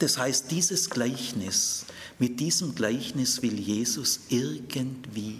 [0.00, 1.86] das heißt, dieses Gleichnis,
[2.18, 5.38] mit diesem Gleichnis will Jesus irgendwie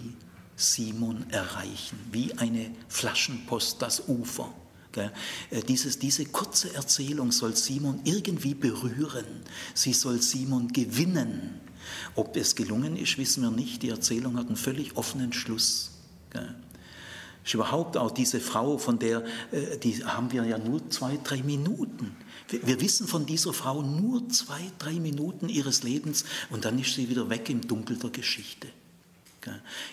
[0.61, 4.53] Simon erreichen, wie eine Flaschenpost das Ufer.
[4.95, 9.25] Äh, dieses, diese kurze Erzählung soll Simon irgendwie berühren.
[9.73, 11.59] Sie soll Simon gewinnen.
[12.15, 13.83] Ob es gelungen ist, wissen wir nicht.
[13.83, 15.91] Die Erzählung hat einen völlig offenen Schluss.
[17.43, 21.41] Ist überhaupt auch diese Frau, von der, äh, die haben wir ja nur zwei, drei
[21.41, 22.15] Minuten.
[22.49, 27.09] Wir wissen von dieser Frau nur zwei, drei Minuten ihres Lebens und dann ist sie
[27.09, 28.67] wieder weg im Dunkel der Geschichte.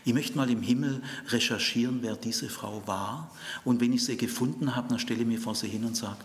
[0.05, 3.30] Ich möchte mal im Himmel recherchieren, wer diese Frau war.
[3.64, 6.18] Und wenn ich sie gefunden habe, dann stelle ich mir vor sie hin und sage,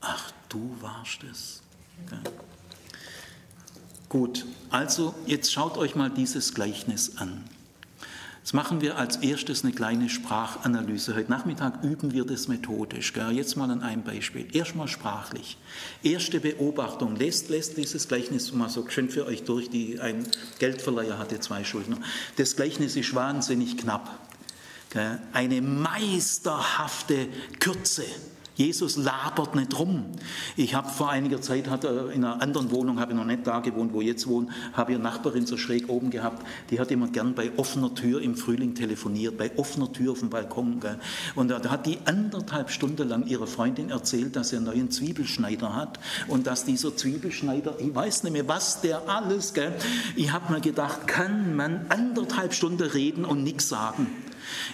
[0.00, 1.62] ach, du warst es.
[4.08, 7.44] Gut, also jetzt schaut euch mal dieses Gleichnis an.
[8.44, 11.14] Jetzt machen wir als erstes eine kleine Sprachanalyse.
[11.14, 13.14] Heute Nachmittag üben wir das methodisch.
[13.14, 13.32] Gell?
[13.32, 14.54] Jetzt mal an einem Beispiel.
[14.54, 15.56] Erstmal sprachlich.
[16.02, 17.16] Erste Beobachtung.
[17.16, 19.70] Lest, lest dieses Gleichnis mal so schön für euch durch.
[19.70, 20.26] Die, ein
[20.58, 21.96] Geldverleiher hatte zwei Schuldner.
[22.36, 24.14] Das Gleichnis ist wahnsinnig knapp.
[25.32, 27.28] Eine meisterhafte
[27.60, 28.04] Kürze.
[28.56, 30.04] Jesus labert nicht rum.
[30.56, 33.46] Ich habe vor einiger Zeit hat er in einer anderen Wohnung, habe ich noch nicht
[33.46, 36.78] da gewohnt, wo ich jetzt wohne, habe ich eine Nachbarin so schräg oben gehabt, die
[36.78, 40.78] hat immer gern bei offener Tür im Frühling telefoniert, bei offener Tür auf dem Balkon.
[40.78, 40.98] Gell.
[41.34, 45.74] Und da hat die anderthalb Stunden lang ihrer Freundin erzählt, dass er einen neuen Zwiebelschneider
[45.74, 45.98] hat
[46.28, 49.74] und dass dieser Zwiebelschneider, ich weiß nicht mehr, was der alles, gell.
[50.14, 54.06] ich habe mir gedacht, kann man anderthalb Stunden reden und nichts sagen?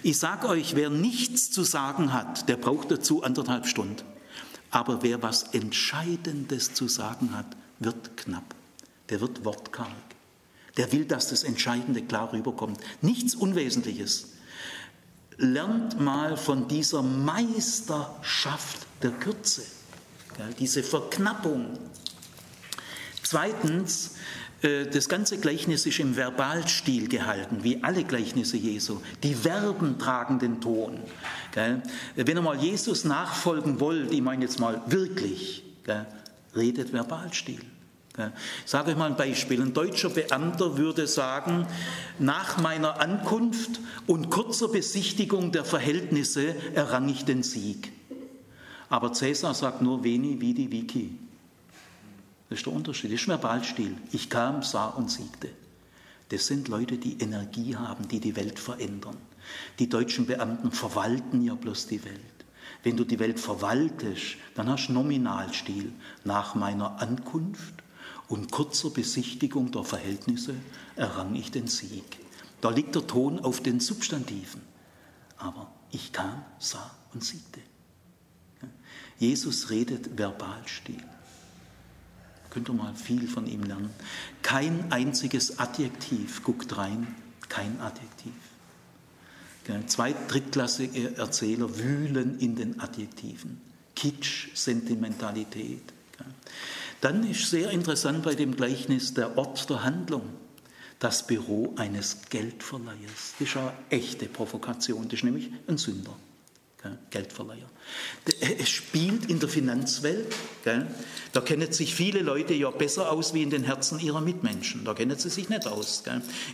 [0.02, 4.02] Ich sage euch, wer nichts zu sagen hat, der braucht dazu anderthalb Stunden.
[4.70, 8.54] Aber wer was Entscheidendes zu sagen hat, wird knapp.
[9.08, 9.88] Der wird wortkarg.
[10.76, 12.80] Der will, dass das Entscheidende klar rüberkommt.
[13.02, 14.28] Nichts Unwesentliches.
[15.36, 19.62] Lernt mal von dieser Meisterschaft der Kürze,
[20.58, 21.78] diese Verknappung.
[23.22, 24.16] Zweitens,
[24.62, 29.00] das ganze Gleichnis ist im Verbalstil gehalten, wie alle Gleichnisse Jesu.
[29.22, 31.00] Die Verben tragen den Ton.
[31.54, 35.64] Wenn ihr mal Jesus nachfolgen wollt, ich meine jetzt mal wirklich,
[36.54, 37.60] redet Verbalstil.
[38.64, 39.62] Ich sage euch mal ein Beispiel.
[39.62, 41.66] Ein deutscher Beamter würde sagen,
[42.18, 47.92] nach meiner Ankunft und kurzer Besichtigung der Verhältnisse errang ich den Sieg.
[48.90, 51.16] Aber Cäsar sagt nur Veni, Vidi, Vici.
[52.50, 53.12] Das ist der Unterschied.
[53.12, 53.96] Das ist Verbalstil.
[54.12, 55.48] Ich kam, sah und siegte.
[56.28, 59.16] Das sind Leute, die Energie haben, die die Welt verändern.
[59.78, 62.20] Die deutschen Beamten verwalten ja bloß die Welt.
[62.82, 65.92] Wenn du die Welt verwaltest, dann hast du Nominalstil.
[66.24, 67.74] Nach meiner Ankunft
[68.28, 70.54] und kurzer Besichtigung der Verhältnisse
[70.96, 72.18] errang ich den Sieg.
[72.60, 74.60] Da liegt der Ton auf den Substantiven.
[75.38, 77.60] Aber ich kam, sah und siegte.
[79.18, 81.02] Jesus redet Verbalstil.
[82.50, 83.90] Könnt ihr mal viel von ihm lernen.
[84.42, 87.14] Kein einziges Adjektiv, guckt rein,
[87.48, 88.32] kein Adjektiv.
[89.86, 93.60] Zwei drittklassige Erzähler wühlen in den Adjektiven.
[93.94, 95.82] Kitsch, Sentimentalität.
[97.00, 100.22] Dann ist sehr interessant bei dem Gleichnis der Ort der Handlung.
[100.98, 103.34] Das Büro eines Geldverleihers.
[103.38, 105.04] Das ist eine echte Provokation.
[105.04, 106.14] Das ist nämlich ein Sünder.
[107.10, 107.68] Geldverleiher.
[108.58, 110.34] Es spielt in der Finanzwelt,
[111.32, 114.84] da kennen sich viele Leute ja besser aus wie in den Herzen ihrer Mitmenschen.
[114.84, 116.02] Da kennen sie sich nicht aus.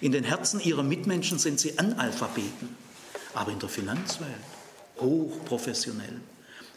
[0.01, 2.77] In den Herzen ihrer Mitmenschen sind sie Analphabeten,
[3.35, 4.31] aber in der Finanzwelt
[5.01, 6.21] hochprofessionell.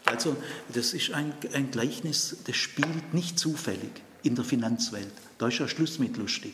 [0.05, 0.35] Also
[0.73, 3.91] das ist ein, ein Gleichnis, das spielt nicht zufällig
[4.23, 5.11] in der Finanzwelt.
[5.37, 6.53] Da ist ja Schluss mit lustig.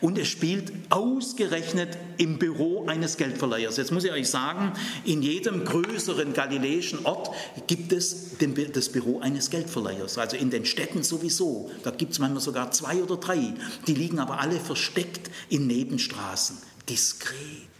[0.00, 3.76] Und es spielt ausgerechnet im Büro eines Geldverleihers.
[3.76, 4.72] Jetzt muss ich euch sagen,
[5.04, 7.30] in jedem größeren galiläischen Ort
[7.66, 10.18] gibt es den, das Büro eines Geldverleihers.
[10.18, 11.70] Also in den Städten sowieso.
[11.82, 13.54] Da gibt es manchmal sogar zwei oder drei.
[13.86, 16.58] Die liegen aber alle versteckt in Nebenstraßen.
[16.88, 17.73] Diskret.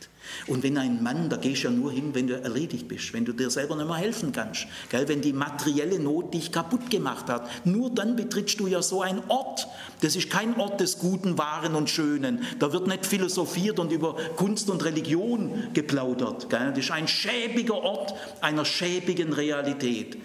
[0.47, 3.25] Und wenn ein Mann, da gehst du ja nur hin, wenn du erledigt bist, wenn
[3.25, 5.09] du dir selber nicht mehr helfen kannst, gell?
[5.09, 9.23] wenn die materielle Not dich kaputt gemacht hat, nur dann betrittst du ja so einen
[9.29, 9.67] Ort.
[10.03, 12.43] Das ist kein Ort des Guten, Wahren und Schönen.
[12.59, 16.51] Da wird nicht philosophiert und über Kunst und Religion geplaudert.
[16.51, 16.71] Gell?
[16.71, 20.19] Das ist ein schäbiger Ort einer schäbigen Realität.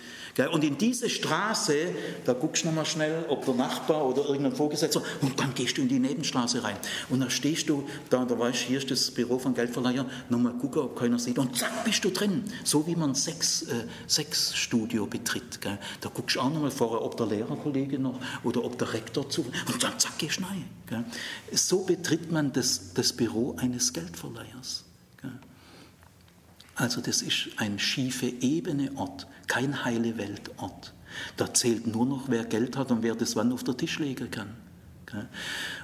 [0.51, 1.73] Und in diese Straße,
[2.25, 5.81] da guckst du nochmal schnell, ob der Nachbar oder irgendein Vorgesetzter, und dann gehst du
[5.81, 6.77] in die Nebenstraße rein.
[7.09, 10.81] Und dann stehst du da, da weißt hier ist das Büro von Geldverleiher, nochmal gucken,
[10.83, 12.43] ob keiner sieht, und zack, bist du drin.
[12.63, 15.61] So wie man Sex, äh, Sexstudio betritt.
[15.61, 15.77] Gell?
[16.01, 19.41] Da guckst du auch nochmal vorher, ob der Lehrerkollege noch oder ob der Rektor zu,
[19.41, 20.65] und dann zack, gehst du rein.
[20.87, 21.03] Gell?
[21.51, 24.85] So betritt man das, das Büro eines Geldverleihers.
[26.79, 30.93] Also das ist ein schiefe Ebene Ort, kein heile Weltort.
[31.35, 34.31] Da zählt nur noch, wer Geld hat und wer das wann auf den Tisch legen
[34.31, 34.55] kann.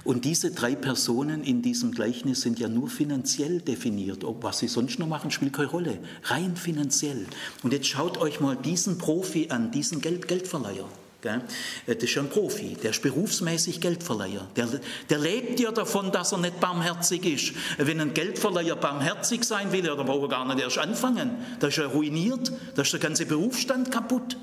[0.04, 4.24] Und diese drei Personen in diesem Gleichnis sind ja nur finanziell definiert.
[4.24, 5.98] Ob was sie sonst noch machen, spielt keine Rolle.
[6.22, 7.26] Rein finanziell.
[7.62, 10.88] Und jetzt schaut euch mal diesen Profi an, diesen Geld Geldverleiher.
[11.26, 14.46] Äh, das ist ja ein Profi, der ist berufsmäßig Geldverleiher.
[14.56, 14.68] Der,
[15.10, 17.52] der lebt ja davon, dass er nicht barmherzig ist.
[17.78, 21.32] Wenn ein Geldverleiher barmherzig sein will, dann braucht er gar nicht erst anfangen.
[21.60, 24.36] Da ist er ruiniert, da ist der ganze Berufsstand kaputt.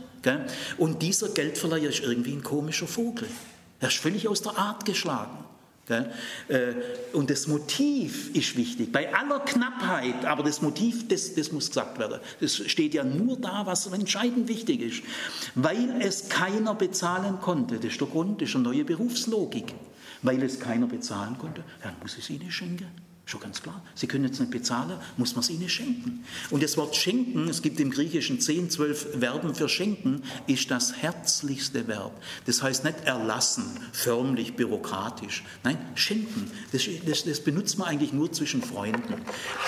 [0.77, 3.27] Und dieser Geldverleiher ist irgendwie ein komischer Vogel.
[3.79, 5.43] Er ist völlig aus der Art geschlagen.
[5.89, 6.03] Äh,
[7.11, 11.99] und das Motiv ist wichtig, bei aller Knappheit, aber das Motiv, das, das muss gesagt
[11.99, 12.21] werden.
[12.39, 15.03] Das steht ja nur da, was entscheidend wichtig ist.
[15.55, 19.73] Weil es keiner bezahlen konnte, das ist der Grund, das ist eine neue Berufslogik.
[20.21, 22.87] Weil es keiner bezahlen konnte, dann muss es ihnen schenken.
[23.25, 23.81] Schon ganz klar.
[23.95, 26.25] Sie können jetzt nicht bezahlen, muss man es ihnen schenken.
[26.49, 30.97] Und das Wort schenken, es gibt im Griechischen 10, 12 Verben für schenken, ist das
[30.97, 32.21] herzlichste Verb.
[32.45, 33.63] Das heißt nicht erlassen,
[33.93, 35.45] förmlich, bürokratisch.
[35.63, 36.51] Nein, schenken.
[36.73, 39.15] Das, das, das benutzt man eigentlich nur zwischen Freunden.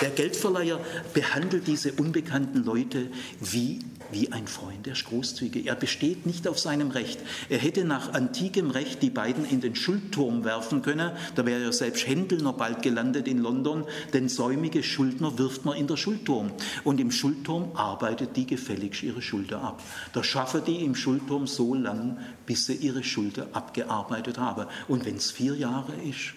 [0.02, 0.78] Der Geldverleiher
[1.14, 3.80] behandelt diese unbekannten Leute wie
[4.12, 5.66] wie ein Freund, er ist großzügig.
[5.66, 7.18] Er besteht nicht auf seinem Recht.
[7.48, 11.12] Er hätte nach antikem Recht die beiden in den Schuldturm werfen können.
[11.34, 15.76] Da wäre ja selbst Händel noch bald gelandet in London, denn säumige Schuldner wirft man
[15.76, 16.50] in der Schuldturm.
[16.84, 19.82] Und im Schuldturm arbeitet die gefälligst ihre Schulter ab.
[20.12, 24.66] Da schaffen die im Schuldturm so lang, bis sie ihre Schulter abgearbeitet haben.
[24.88, 26.34] Und wenn es vier Jahre ist,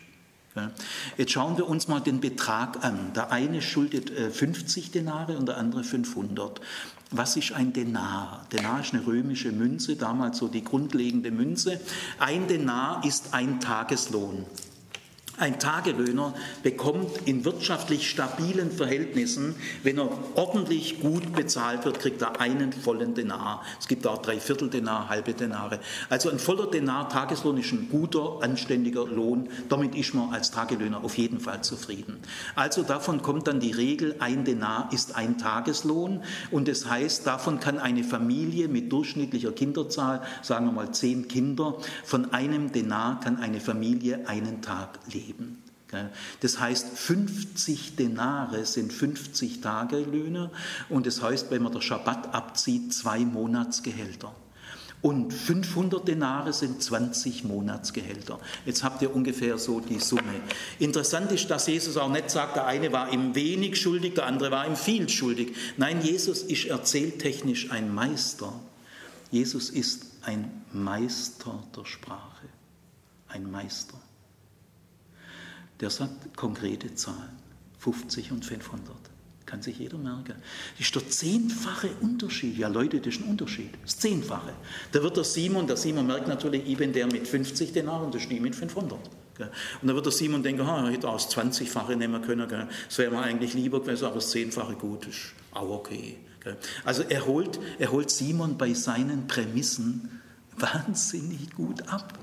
[1.15, 3.13] Jetzt schauen wir uns mal den Betrag an.
[3.15, 6.59] Der eine schuldet 50 äh, Denare und der andere 500.
[7.11, 8.45] Was ist ein Denar?
[8.51, 11.79] Denar ist eine römische Münze, damals so die grundlegende Münze.
[12.19, 14.45] Ein Denar ist ein Tageslohn.
[15.39, 16.33] Ein Tagelöhner
[16.63, 23.13] bekommt in wirtschaftlich stabilen Verhältnissen, wenn er ordentlich gut bezahlt wird, kriegt er einen vollen
[23.13, 23.63] Denar.
[23.79, 25.79] Es gibt auch drei Viertel Denar, halbe Denare.
[26.09, 29.47] Also ein voller Denar Tageslohn ist ein guter, anständiger Lohn.
[29.69, 32.19] Damit ist man als Tagelöhner auf jeden Fall zufrieden.
[32.55, 36.21] Also davon kommt dann die Regel, ein Denar ist ein Tageslohn.
[36.51, 41.77] Und das heißt, davon kann eine Familie mit durchschnittlicher Kinderzahl, sagen wir mal zehn Kinder,
[42.03, 45.63] von einem Denar kann eine Familie einen Tag leben geben.
[46.41, 50.51] Das heißt, 50 Denare sind 50 Tagelöhne
[50.87, 54.33] und das heißt, wenn man der Schabbat abzieht, zwei Monatsgehälter.
[55.01, 58.37] Und 500 Denare sind 20 Monatsgehälter.
[58.65, 60.41] Jetzt habt ihr ungefähr so die Summe.
[60.77, 64.51] Interessant ist, dass Jesus auch nicht sagt, der eine war ihm wenig schuldig, der andere
[64.51, 65.55] war ihm viel schuldig.
[65.77, 68.53] Nein, Jesus ist erzähltechnisch ein Meister.
[69.31, 72.47] Jesus ist ein Meister der Sprache.
[73.29, 73.97] Ein Meister
[75.79, 77.37] der sagt konkrete Zahlen,
[77.79, 78.95] 50 und 500.
[79.45, 80.35] Kann sich jeder merken.
[80.77, 82.57] Das ist der zehnfache Unterschied.
[82.57, 83.71] Ja, Leute, das ist ein Unterschied.
[83.81, 84.53] Das Zehnfache.
[84.91, 88.13] Da wird der Simon, der Simon merkt natürlich, ich bin der mit 50 Denaren und
[88.13, 88.99] der Stieg mit 500.
[89.81, 92.47] Und da wird der Simon denken, ha, er hätte auch das 20-fache nehmen können.
[92.47, 96.17] Das wäre mir eigentlich lieber gewesen, aber das Zehnfache gut ist auch okay.
[96.83, 100.21] Also er holt, er holt Simon bei seinen Prämissen
[100.57, 102.17] wahnsinnig gut ab.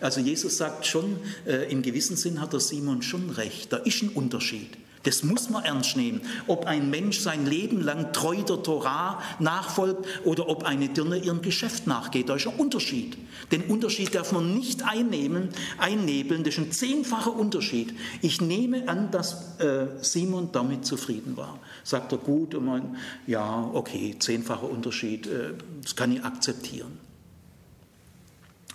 [0.00, 4.02] Also Jesus sagt schon, äh, im gewissen Sinn hat der Simon schon recht, da ist
[4.02, 4.76] ein Unterschied.
[5.04, 6.22] Das muss man ernst nehmen.
[6.46, 11.42] Ob ein Mensch sein Leben lang treu der Torah nachfolgt oder ob eine Dirne ihrem
[11.42, 13.16] Geschäft nachgeht, da ist ein Unterschied.
[13.52, 16.42] Den Unterschied darf man nicht einnehmen, einnebeln.
[16.42, 17.94] Das ist ein zehnfacher Unterschied.
[18.22, 21.58] Ich nehme an, dass äh, Simon damit zufrieden war.
[21.84, 22.96] Sagt er gut, und man,
[23.26, 25.50] ja, okay, zehnfacher Unterschied, äh,
[25.82, 27.03] das kann ich akzeptieren.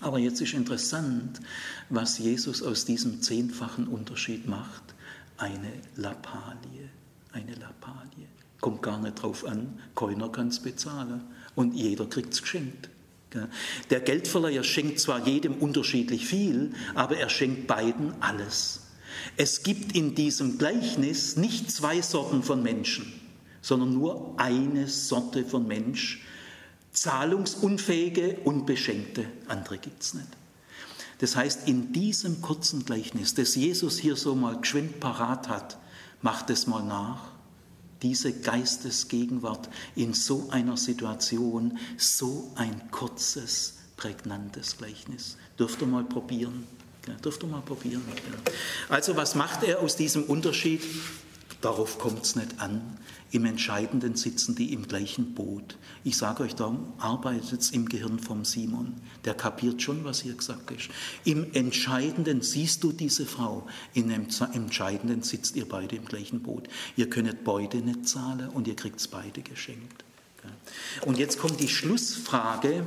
[0.02, 1.40] Aber jetzt ist interessant,
[1.90, 4.84] was Jesus aus diesem zehnfachen Unterschied macht.
[5.38, 6.90] Eine Lappalie,
[7.32, 8.28] eine Lappalie.
[8.62, 11.22] Kommt gar nicht drauf an, keiner kann es bezahlen
[11.56, 12.90] und jeder kriegt es geschenkt.
[13.90, 18.82] Der Geldverleiher schenkt zwar jedem unterschiedlich viel, aber er schenkt beiden alles.
[19.38, 23.12] Es gibt in diesem Gleichnis nicht zwei Sorten von Menschen,
[23.62, 26.22] sondern nur eine Sorte von Mensch,
[27.00, 30.28] Zahlungsunfähige und Beschenkte, andere gibt es nicht.
[31.20, 35.78] Das heißt, in diesem kurzen Gleichnis, das Jesus hier so mal geschwind parat hat,
[36.22, 37.22] macht es mal nach.
[38.02, 45.38] Diese Geistesgegenwart in so einer Situation, so ein kurzes, prägnantes Gleichnis.
[45.58, 46.68] Dürft ihr mal probieren.
[47.08, 48.04] Ja, dürft ihr mal probieren.
[48.90, 50.82] Also was macht er aus diesem Unterschied?
[51.62, 52.82] Darauf kommt es nicht an.
[53.32, 55.78] Im Entscheidenden sitzen die im gleichen Boot.
[56.04, 58.96] Ich sage euch, darum arbeitet im Gehirn vom Simon.
[59.26, 60.90] Der kapiert schon, was hier gesagt ist.
[61.26, 63.68] Im Entscheidenden siehst du diese Frau.
[63.94, 66.68] Im Entscheidenden sitzt ihr beide im gleichen Boot.
[66.96, 70.04] Ihr könnt beide nicht zahlen und ihr kriegt es beide geschenkt.
[71.06, 72.86] Und jetzt kommt die Schlussfrage,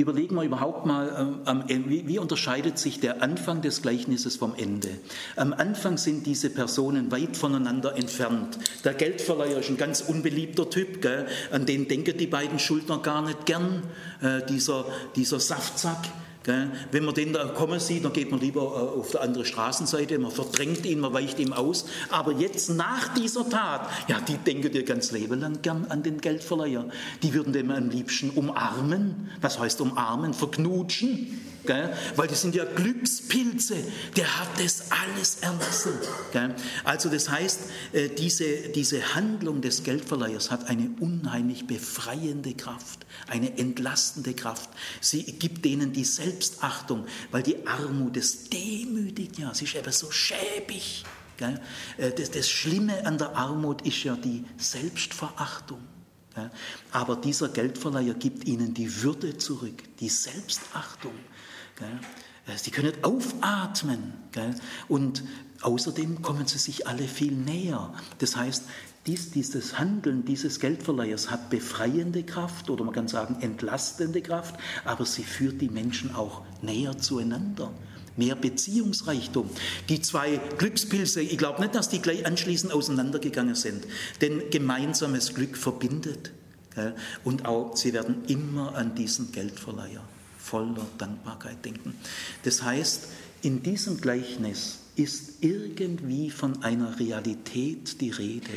[0.00, 4.88] Überlegen wir überhaupt mal, ähm, wie unterscheidet sich der Anfang des Gleichnisses vom Ende?
[5.36, 8.58] Am Anfang sind diese Personen weit voneinander entfernt.
[8.84, 11.26] Der Geldverleiher ist ein ganz unbeliebter Typ, gell?
[11.50, 13.82] an den denken die beiden Schuldner gar nicht gern.
[14.22, 14.86] Äh, dieser,
[15.16, 16.08] dieser Saftsack,
[16.44, 20.18] wenn man den da kommen sieht, dann geht man lieber äh, auf die andere Straßenseite,
[20.18, 21.84] man verdrängt ihn, man weicht ihm aus.
[22.10, 26.20] Aber jetzt nach dieser Tat, ja, die denken dir ganz Leben lang gern an den
[26.20, 26.86] Geldverleiher.
[27.22, 29.30] Die würden dem am liebsten umarmen.
[29.40, 30.32] Was heißt umarmen?
[30.32, 31.40] Verknutschen.
[31.66, 31.94] Gell?
[32.16, 33.76] Weil das sind ja Glückspilze,
[34.16, 35.92] der hat das alles erlassen.
[36.32, 36.54] Gell?
[36.84, 37.60] Also das heißt,
[37.92, 44.70] äh, diese, diese Handlung des Geldverleihers hat eine unheimlich befreiende Kraft, eine entlastende Kraft.
[45.00, 49.92] Sie gibt denen die Selbst Selbstachtung, weil die Armut, das demütigt ja, sie ist eben
[49.92, 51.04] so schäbig.
[51.96, 55.80] Äh, das, das Schlimme an der Armut ist ja die Selbstverachtung.
[56.92, 61.12] Aber dieser Geldverleiher gibt ihnen die Würde zurück, die Selbstachtung.
[61.80, 64.14] Äh, sie können aufatmen.
[64.88, 65.24] Und
[65.60, 67.92] außerdem kommen sie sich alle viel näher.
[68.18, 68.64] Das heißt,
[69.06, 75.06] dies, dieses Handeln dieses Geldverleihers hat befreiende Kraft oder man kann sagen entlastende Kraft, aber
[75.06, 77.72] sie führt die Menschen auch näher zueinander.
[78.16, 79.48] Mehr Beziehungsreichtum.
[79.88, 83.86] Die zwei Glückspilze, ich glaube nicht, dass die gleich anschließend auseinandergegangen sind,
[84.20, 86.32] denn gemeinsames Glück verbindet.
[87.24, 90.02] Und auch sie werden immer an diesen Geldverleiher
[90.42, 91.94] voller Dankbarkeit denken.
[92.42, 93.08] Das heißt,
[93.42, 98.50] in diesem Gleichnis ist irgendwie von einer Realität die Rede,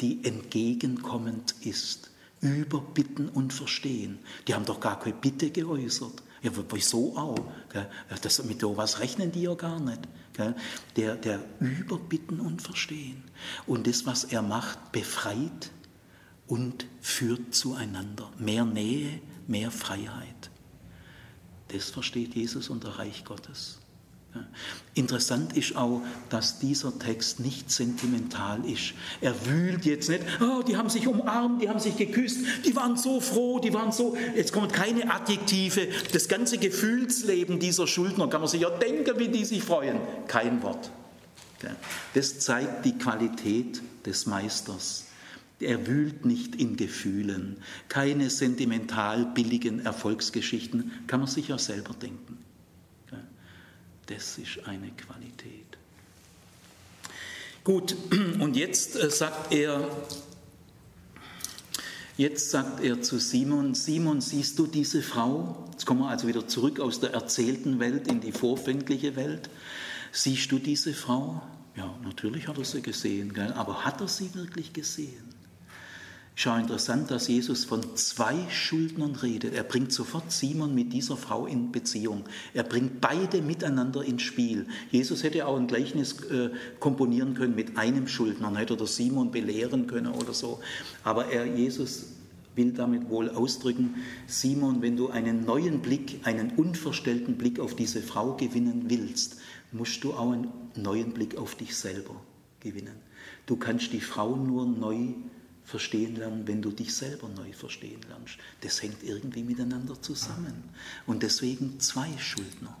[0.00, 2.10] die entgegenkommend ist,
[2.40, 4.18] über Bitten und Verstehen.
[4.46, 6.22] Die haben doch gar keine Bitte geäußert.
[6.42, 7.38] Ja, wieso auch?
[8.22, 10.00] Das, mit sowas rechnen die ja gar nicht.
[10.96, 13.22] Der, der über Bitten und Verstehen.
[13.66, 15.70] Und das, was er macht, befreit
[16.46, 18.30] und führt zueinander.
[18.38, 20.50] Mehr Nähe, mehr Freiheit.
[21.68, 23.78] Das versteht Jesus unter Reich Gottes.
[24.94, 28.92] Interessant ist auch, dass dieser Text nicht sentimental ist.
[29.20, 32.96] Er wühlt jetzt nicht, oh, die haben sich umarmt, die haben sich geküsst, die waren
[32.96, 34.16] so froh, die waren so.
[34.34, 35.88] Jetzt kommen keine Adjektive.
[36.12, 39.98] Das ganze Gefühlsleben dieser Schuldner kann man sich ja denken, wie die sich freuen.
[40.26, 40.90] Kein Wort.
[42.14, 45.05] Das zeigt die Qualität des Meisters.
[45.58, 47.56] Er wühlt nicht in Gefühlen.
[47.88, 52.38] Keine sentimental billigen Erfolgsgeschichten kann man sich ja selber denken.
[54.06, 55.66] Das ist eine Qualität.
[57.64, 57.96] Gut,
[58.38, 59.90] und jetzt äh, sagt er,
[62.16, 65.68] jetzt sagt er zu Simon, Simon, siehst du diese Frau?
[65.72, 69.50] Jetzt kommen wir also wieder zurück aus der erzählten Welt in die vorfängliche Welt.
[70.12, 71.42] Siehst du diese Frau?
[71.76, 75.35] Ja, natürlich hat er sie gesehen, aber hat er sie wirklich gesehen?
[76.38, 79.54] Schau interessant, dass Jesus von zwei Schuldnern redet.
[79.54, 82.24] Er bringt sofort Simon mit dieser Frau in Beziehung.
[82.52, 84.66] Er bringt beide miteinander ins Spiel.
[84.90, 89.86] Jesus hätte auch ein Gleichnis äh, komponieren können mit einem Schuldner, hätte er Simon belehren
[89.86, 90.60] können oder so.
[91.04, 92.08] Aber er, Jesus
[92.54, 93.94] will damit wohl ausdrücken,
[94.26, 99.38] Simon, wenn du einen neuen Blick, einen unverstellten Blick auf diese Frau gewinnen willst,
[99.72, 102.20] musst du auch einen neuen Blick auf dich selber
[102.60, 102.96] gewinnen.
[103.46, 105.14] Du kannst die Frau nur neu
[105.66, 108.38] verstehen lernen, wenn du dich selber neu verstehen lernst.
[108.62, 110.64] Das hängt irgendwie miteinander zusammen.
[111.06, 112.76] Und deswegen zwei Schuldner.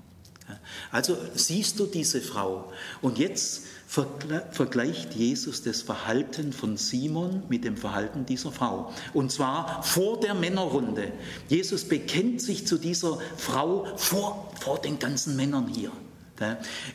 [0.92, 2.72] Also siehst du diese Frau
[3.02, 8.92] und jetzt vergleicht Jesus das Verhalten von Simon mit dem Verhalten dieser Frau.
[9.12, 11.10] Und zwar vor der Männerrunde.
[11.48, 15.90] Jesus bekennt sich zu dieser Frau vor, vor den ganzen Männern hier.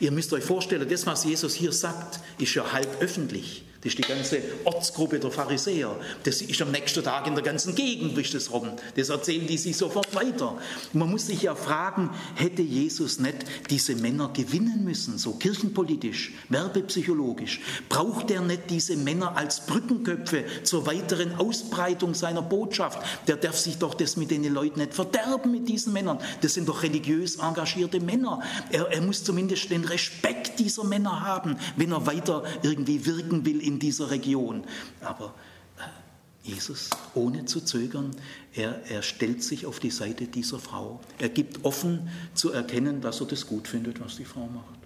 [0.00, 3.64] Ihr müsst euch vorstellen, das, was Jesus hier sagt, ist ja halb öffentlich.
[3.82, 5.96] Das ist die ganze Ortsgruppe der Pharisäer.
[6.22, 8.68] Das ist am nächsten Tag in der ganzen Gegend bricht das rum.
[8.94, 10.56] Das erzählen die sich sofort weiter.
[10.92, 13.38] man muss sich ja fragen, hätte Jesus nicht
[13.70, 17.60] diese Männer gewinnen müssen, so kirchenpolitisch, werbepsychologisch?
[17.88, 23.00] Braucht er nicht diese Männer als Brückenköpfe zur weiteren Ausbreitung seiner Botschaft?
[23.26, 26.20] Der darf sich doch das mit den Leuten nicht verderben mit diesen Männern.
[26.40, 28.42] Das sind doch religiös engagierte Männer.
[28.70, 33.60] Er, er muss zumindest den Respekt dieser Männer haben, wenn er weiter irgendwie wirken will
[33.60, 34.64] in dieser Region.
[35.00, 35.34] Aber
[35.78, 38.10] äh, Jesus, ohne zu zögern,
[38.54, 41.00] er, er stellt sich auf die Seite dieser Frau.
[41.18, 44.82] Er gibt offen zu erkennen, dass er das gut findet, was die Frau macht.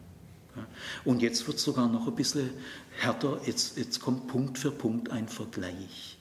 [1.05, 2.51] Und jetzt wird es sogar noch ein bisschen
[2.99, 3.41] härter.
[3.45, 6.17] Jetzt, jetzt kommt Punkt für Punkt ein Vergleich.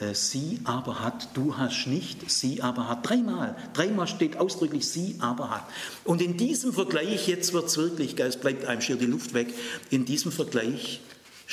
[0.00, 3.08] Äh, sie aber hat, du hast nicht, sie aber hat.
[3.08, 5.64] Dreimal, dreimal steht ausdrücklich, sie aber hat.
[6.04, 9.52] Und in diesem Vergleich, jetzt wird es wirklich, es bleibt einem schier die Luft weg,
[9.90, 11.00] in diesem Vergleich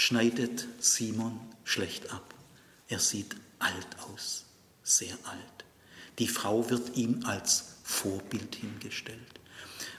[0.04, 2.34] schneidet Simon schlecht ab.
[2.88, 4.46] Er sieht alt aus,
[4.82, 5.66] sehr alt.
[6.18, 9.20] Die Frau wird ihm als Vorbild hingestellt.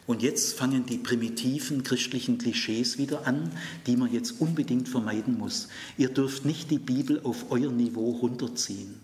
[0.09, 3.53] Und jetzt fangen die primitiven christlichen Klischees wieder an,
[3.87, 5.69] die man jetzt unbedingt vermeiden muss.
[5.97, 9.01] Ihr dürft nicht die Bibel auf euer Niveau runterziehen.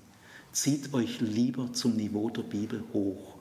[0.50, 3.36] Zieht euch lieber zum Niveau der Bibel hoch.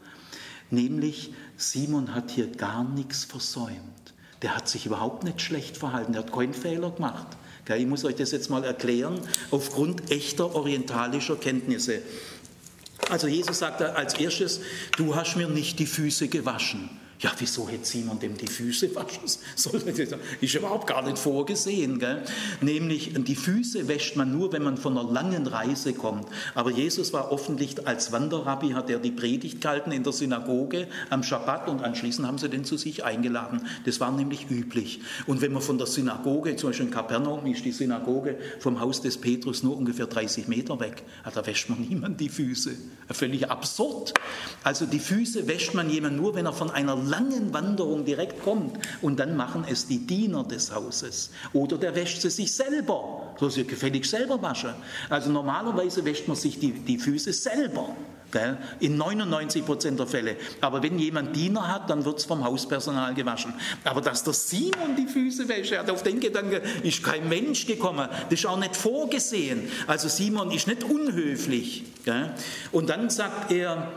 [0.70, 4.14] Nämlich, Simon hat hier gar nichts versäumt.
[4.44, 7.36] Der hat sich überhaupt nicht schlecht verhalten, der hat keinen Fehler gemacht.
[7.76, 9.20] Ich muss euch das jetzt mal erklären,
[9.52, 12.02] aufgrund echter orientalischer Kenntnisse.
[13.10, 14.62] Also Jesus sagt als erstes,
[14.98, 16.90] du hast mir nicht die Füße gewaschen.
[17.20, 19.24] Ja, wieso hätte Simon dem die Füße waschen
[19.56, 19.82] sollen?
[20.42, 21.98] Ist überhaupt gar nicht vorgesehen.
[21.98, 22.24] Gell?
[22.62, 26.28] Nämlich, die Füße wäscht man nur, wenn man von einer langen Reise kommt.
[26.54, 31.24] Aber Jesus war offensichtlich als Wanderrabbi, hat er die Predigt gehalten in der Synagoge am
[31.24, 33.62] Schabbat und anschließend haben sie den zu sich eingeladen.
[33.86, 35.00] Das war nämlich üblich.
[35.26, 39.02] Und wenn man von der Synagoge, zum Beispiel in Kapernaum ist die Synagoge vom Haus
[39.02, 41.02] des Petrus nur ungefähr 30 Meter weg,
[41.34, 42.76] da wäscht man niemand die Füße.
[43.10, 44.14] Völlig absurd.
[44.64, 48.78] Also die Füße wäscht man jemand nur, wenn er von einer langen Wanderung direkt kommt.
[49.02, 51.32] Und dann machen es die Diener des Hauses.
[51.54, 53.36] Oder der wäscht sie sich selber.
[53.40, 54.74] Soll sie gefällig selber waschen.
[55.10, 57.96] Also normalerweise wäscht man sich die, die Füße selber.
[58.32, 58.58] Gell?
[58.82, 60.36] In 99 Prozent der Fälle.
[60.60, 63.54] Aber wenn jemand Diener hat, dann wird es vom Hauspersonal gewaschen.
[63.86, 68.10] Aber dass der Simon die Füße wäscht, hat auf den Gedanken, ist kein Mensch gekommen.
[68.30, 69.70] Das ist auch nicht vorgesehen.
[69.88, 71.86] Also Simon ist nicht unhöflich.
[72.04, 72.34] Gell?
[72.74, 73.92] Und dann sagt er,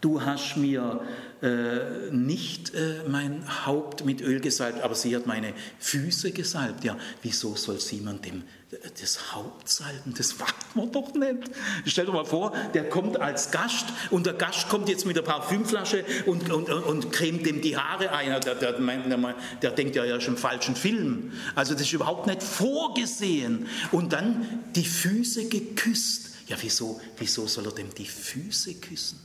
[0.00, 1.00] du hast mir
[1.44, 6.84] äh, nicht äh, mein Haupt mit Öl gesalbt, aber sie hat meine Füße gesalbt.
[6.84, 10.14] Ja, wieso soll Simon dem äh, das Haupt salben?
[10.16, 11.50] Das macht man doch nicht.
[11.84, 15.22] Stell dir mal vor, der kommt als Gast und der Gast kommt jetzt mit der
[15.22, 18.28] Parfümflasche und, und, und cremt dem die Haare ein.
[18.40, 21.32] Der, der, der, der denkt ja, ja schon im falschen Film.
[21.54, 23.66] Also das ist überhaupt nicht vorgesehen.
[23.92, 26.30] Und dann die Füße geküsst.
[26.48, 29.23] Ja, wieso, wieso soll er dem die Füße küssen?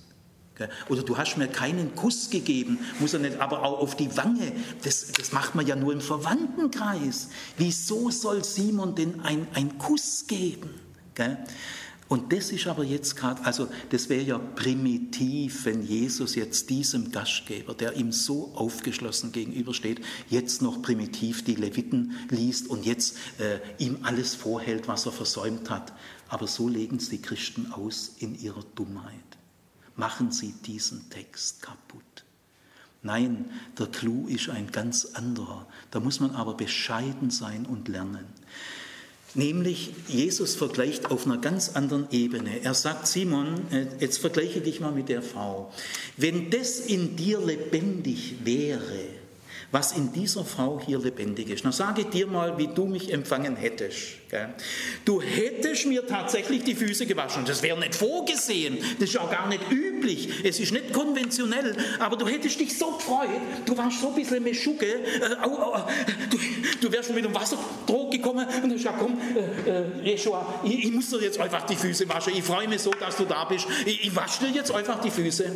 [0.90, 4.52] Oder du hast mir keinen Kuss gegeben, muss er nicht, aber auch auf die Wange.
[4.84, 7.30] Das, das macht man ja nur im Verwandtenkreis.
[7.58, 10.70] Wieso soll Simon denn einen Kuss geben?
[12.08, 17.12] Und das ist aber jetzt gerade, also das wäre ja primitiv, wenn Jesus jetzt diesem
[17.12, 23.60] Gastgeber, der ihm so aufgeschlossen gegenübersteht, jetzt noch primitiv die Leviten liest und jetzt äh,
[23.78, 25.94] ihm alles vorhält, was er versäumt hat.
[26.30, 29.39] Aber so legen es die Christen aus in ihrer Dummheit
[30.00, 32.26] machen Sie diesen Text kaputt.
[33.04, 33.46] Nein,
[33.78, 35.68] der Clou ist ein ganz anderer.
[35.92, 38.26] Da muss man aber bescheiden sein und lernen.
[39.36, 42.64] Nämlich, Jesus vergleicht auf einer ganz anderen Ebene.
[42.64, 45.72] Er sagt, Simon, äh, jetzt vergleiche dich mal mit der Frau.
[46.18, 49.06] Wenn das in dir lebendig wäre,
[49.72, 51.64] was in dieser Frau hier lebendig ist.
[51.64, 54.19] Na, sage dir mal, wie du mich empfangen hättest.
[55.06, 57.46] Du hättest mir tatsächlich die Füße gewaschen.
[57.46, 58.78] Das wäre nicht vorgesehen.
[59.00, 60.30] Das ist auch gar nicht üblich.
[60.44, 61.76] Es ist nicht konventionell.
[62.00, 63.30] Aber du hättest dich so gefreut.
[63.66, 64.86] Du warst so ein bisschen Meschucke.
[64.86, 65.88] Äh, au, au,
[66.80, 69.18] du, wärst schon mit dem Wasserdruck gekommen und hast gesagt, komm,
[69.66, 72.34] äh, äh, Jeshua, ich, muss dir jetzt einfach die Füße waschen.
[72.36, 73.66] Ich freue mich so, dass du da bist.
[73.86, 75.52] Ich, wasche dir jetzt einfach die Füße.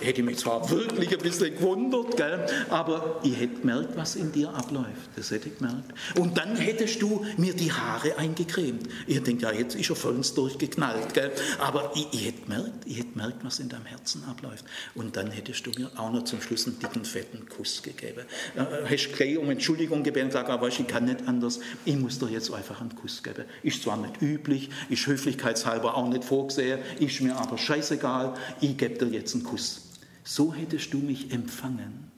[0.00, 2.20] Hätte mich zwar wirklich ein bisschen gewundert,
[2.68, 5.10] aber ich hätte gemerkt, was in dir abläuft.
[5.16, 5.92] Das hätte ich gemerkt.
[6.18, 8.88] Und dann hättest du mir die Haare Haare eingecremt.
[9.06, 11.14] Ich denke, ja, jetzt ist er vollends durchgeknallt.
[11.14, 11.32] Gell?
[11.58, 14.64] Aber ich, ich, hätte gemerkt, gemerkt, was in deinem Herzen abläuft.
[14.94, 18.24] Und dann hättest du mir auch noch zum Schluss einen dicken, fetten Kuss gegeben.
[18.56, 21.60] Äh, hast gleich um Entschuldigung gebeten und gesagt, aber ich kann nicht anders.
[21.84, 23.44] Ich muss dir jetzt einfach einen Kuss geben.
[23.62, 28.34] Ist zwar nicht üblich, ist höflichkeitshalber auch nicht vorgesehen, ist mir aber scheißegal.
[28.60, 29.82] Ich gebe dir jetzt einen Kuss.
[30.24, 32.10] So hättest du mich empfangen,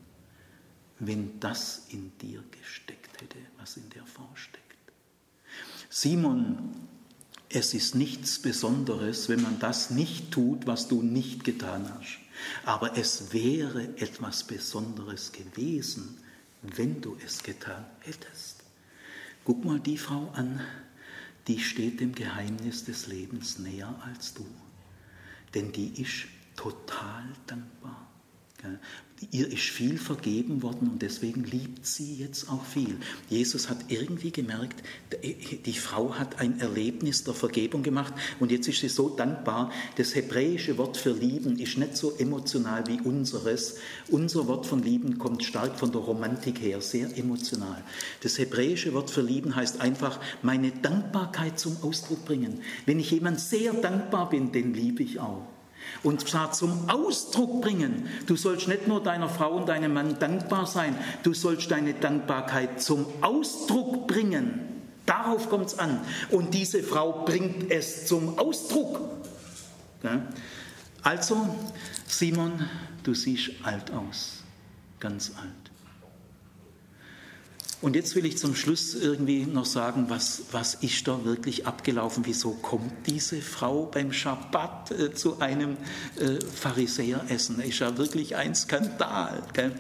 [0.99, 4.63] wenn das in dir gesteckt hätte, was in der Frau steckt.
[6.03, 6.59] Simon,
[7.49, 12.19] es ist nichts Besonderes, wenn man das nicht tut, was du nicht getan hast.
[12.65, 16.19] Aber es wäre etwas Besonderes gewesen,
[16.63, 18.65] wenn du es getan hättest.
[19.45, 20.61] Guck mal die Frau an,
[21.47, 24.45] die steht dem Geheimnis des Lebens näher als du.
[25.55, 26.25] Denn die ist
[26.57, 28.09] total dankbar.
[29.31, 32.97] Ihr ist viel vergeben worden und deswegen liebt sie jetzt auch viel.
[33.29, 34.83] Jesus hat irgendwie gemerkt,
[35.23, 39.71] die Frau hat ein Erlebnis der Vergebung gemacht und jetzt ist sie so dankbar.
[39.97, 43.77] Das hebräische Wort für lieben ist nicht so emotional wie unseres.
[44.09, 47.83] Unser Wort von lieben kommt stark von der Romantik her, sehr emotional.
[48.23, 52.61] Das hebräische Wort für lieben heißt einfach meine Dankbarkeit zum Ausdruck bringen.
[52.87, 55.47] Wenn ich jemand sehr dankbar bin, den liebe ich auch
[56.03, 58.09] und zwar zum Ausdruck bringen.
[58.27, 62.83] Du sollst nicht nur deiner Frau und deinem Mann dankbar sein, du sollst deine Dankbarkeit
[62.83, 64.61] zum Ausdruck bringen.
[65.07, 66.01] Darauf kommt es an.
[66.31, 69.01] Und diese Frau bringt es zum Ausdruck.
[71.03, 71.57] Also,
[72.07, 72.53] Simon,
[73.03, 74.43] du siehst alt aus,
[75.01, 75.62] ganz alt.
[77.83, 82.25] Und jetzt will ich zum Schluss irgendwie noch sagen, was, was ist da wirklich abgelaufen?
[82.25, 85.77] Wieso kommt diese Frau beim Schabbat äh, zu einem
[86.17, 87.61] äh, Pharisäeressen?
[87.61, 89.43] Ist ja wirklich ein Skandal.
[89.53, 89.73] Gell?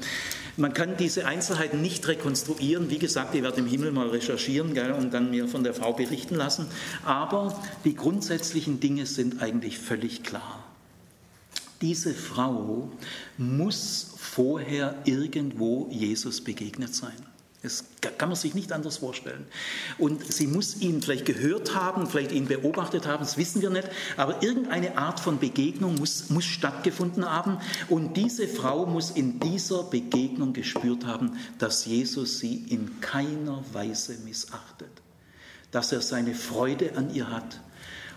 [0.56, 2.90] Man kann diese Einzelheiten nicht rekonstruieren.
[2.90, 5.92] Wie gesagt, ich werde im Himmel mal recherchieren gell, und dann mir von der Frau
[5.92, 6.66] berichten lassen.
[7.04, 10.64] Aber die grundsätzlichen Dinge sind eigentlich völlig klar.
[11.80, 12.90] Diese Frau
[13.38, 17.31] muss vorher irgendwo Jesus begegnet sein.
[17.62, 17.84] Das
[18.18, 19.46] kann man sich nicht anders vorstellen.
[19.96, 23.88] Und sie muss ihn vielleicht gehört haben, vielleicht ihn beobachtet haben, das wissen wir nicht,
[24.16, 27.58] aber irgendeine Art von Begegnung muss, muss stattgefunden haben.
[27.88, 34.18] Und diese Frau muss in dieser Begegnung gespürt haben, dass Jesus sie in keiner Weise
[34.24, 34.90] missachtet,
[35.70, 37.60] dass er seine Freude an ihr hat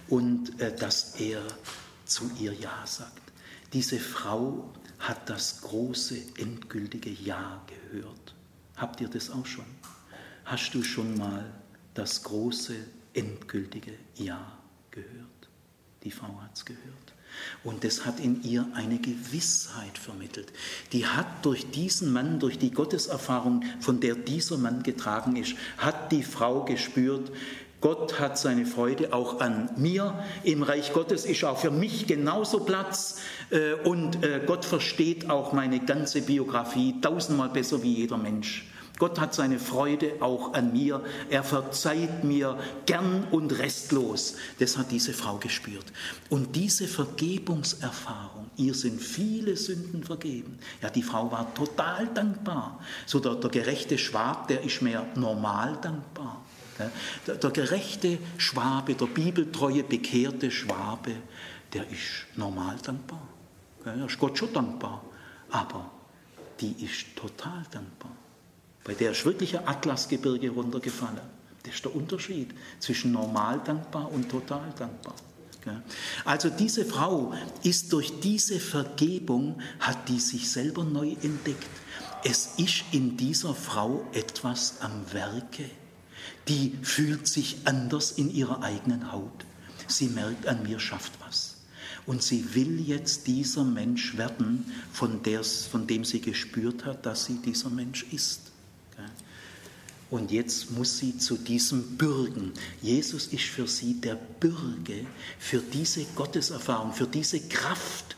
[0.07, 1.41] und äh, dass er
[2.05, 3.21] zu ihr Ja sagt.
[3.73, 7.61] Diese Frau hat das große, endgültige Ja.
[8.77, 9.65] Habt ihr das auch schon?
[10.43, 11.45] Hast du schon mal
[11.93, 12.75] das große,
[13.13, 14.57] endgültige Ja
[14.91, 15.09] gehört?
[16.03, 16.83] Die Frau hat es gehört.
[17.63, 20.53] Und das hat in ihr eine Gewissheit vermittelt.
[20.93, 26.11] Die hat durch diesen Mann, durch die Gotteserfahrung, von der dieser Mann getragen ist, hat
[26.11, 27.31] die Frau gespürt,
[27.81, 30.23] Gott hat seine Freude auch an mir.
[30.43, 33.19] Im Reich Gottes ist auch für mich genauso Platz.
[33.49, 38.65] Äh, und äh, Gott versteht auch meine ganze Biografie tausendmal besser wie jeder Mensch.
[38.97, 41.03] Gott hat seine Freude auch an mir.
[41.29, 44.35] Er verzeiht mir gern und restlos.
[44.59, 45.85] Das hat diese Frau gespürt.
[46.29, 50.59] Und diese Vergebungserfahrung, ihr sind viele Sünden vergeben.
[50.81, 52.79] Ja, die Frau war total dankbar.
[53.05, 56.45] So der, der gerechte Schwab, der ist mehr normal dankbar.
[57.27, 61.11] Der, der gerechte Schwabe, der bibeltreue, bekehrte Schwabe,
[61.73, 63.34] der ist normal dankbar.
[63.85, 65.03] Er ist Gott schon dankbar.
[65.51, 65.91] Aber
[66.59, 68.11] die ist total dankbar.
[68.83, 71.19] Bei der ist wirklich ein Atlasgebirge runtergefallen.
[71.63, 75.15] Das ist der Unterschied zwischen normal dankbar und total dankbar.
[76.25, 77.33] Also diese Frau
[77.63, 81.67] ist durch diese Vergebung, hat die sich selber neu entdeckt.
[82.23, 85.69] Es ist in dieser Frau etwas am Werke.
[86.47, 89.45] Die fühlt sich anders in ihrer eigenen Haut.
[89.87, 91.44] Sie merkt, an mir schafft was.
[92.05, 97.25] Und sie will jetzt dieser Mensch werden, von, der, von dem sie gespürt hat, dass
[97.25, 98.51] sie dieser Mensch ist.
[100.11, 102.53] Und jetzt muss sie zu diesem Bürgen.
[102.81, 105.05] Jesus ist für sie der Bürge
[105.39, 108.15] für diese Gotteserfahrung, für diese Kraft.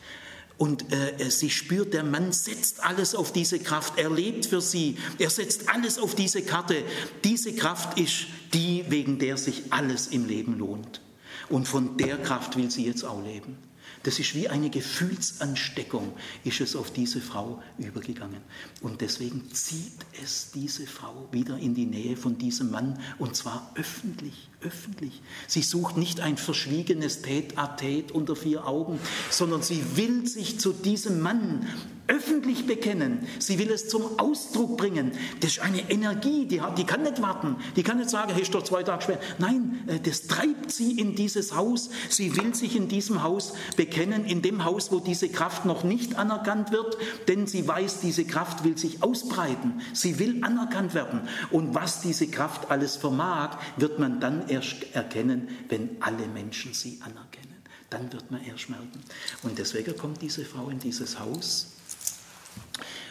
[0.58, 3.94] Und äh, sie spürt, der Mann setzt alles auf diese Kraft.
[3.96, 4.98] Er lebt für sie.
[5.18, 6.82] Er setzt alles auf diese Karte.
[7.24, 11.00] Diese Kraft ist die, wegen der sich alles im Leben lohnt.
[11.48, 13.56] Und von der Kraft will sie jetzt auch leben.
[14.02, 16.12] Das ist wie eine Gefühlsansteckung,
[16.44, 18.40] ist es auf diese Frau übergegangen.
[18.80, 23.72] Und deswegen zieht es diese Frau wieder in die Nähe von diesem Mann und zwar
[23.74, 25.22] öffentlich, öffentlich.
[25.46, 28.98] Sie sucht nicht ein verschwiegenes Tät-a-Tät unter vier Augen,
[29.30, 31.66] sondern sie will sich zu diesem Mann
[32.08, 33.26] öffentlich bekennen.
[33.38, 35.12] Sie will es zum Ausdruck bringen.
[35.40, 37.56] Das ist eine Energie, die, hat, die kann nicht warten.
[37.76, 39.20] Die kann nicht sagen, hey, ist doch zwei Tage schwer.
[39.38, 41.90] Nein, äh, das treibt sie in dieses Haus.
[42.08, 46.16] Sie will sich in diesem Haus bekennen, in dem Haus, wo diese Kraft noch nicht
[46.16, 46.96] anerkannt wird,
[47.28, 49.82] denn sie weiß, diese Kraft will sich ausbreiten.
[49.92, 51.28] Sie will anerkannt werden.
[51.50, 56.98] Und was diese Kraft alles vermag, wird man dann erst erkennen, wenn alle Menschen sie
[57.00, 57.56] anerkennen.
[57.90, 59.00] Dann wird man erst merken.
[59.42, 61.68] Und deswegen kommt diese Frau in dieses Haus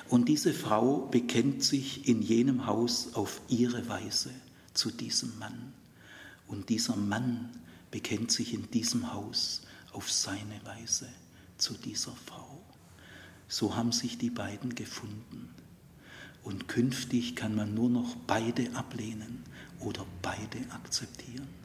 [0.09, 4.31] und diese Frau bekennt sich in jenem Haus auf ihre Weise
[4.73, 5.73] zu diesem Mann.
[6.47, 7.49] Und dieser Mann
[7.91, 11.09] bekennt sich in diesem Haus auf seine Weise
[11.57, 12.61] zu dieser Frau.
[13.49, 15.49] So haben sich die beiden gefunden.
[16.43, 19.43] Und künftig kann man nur noch beide ablehnen
[19.79, 21.56] oder beide akzeptieren.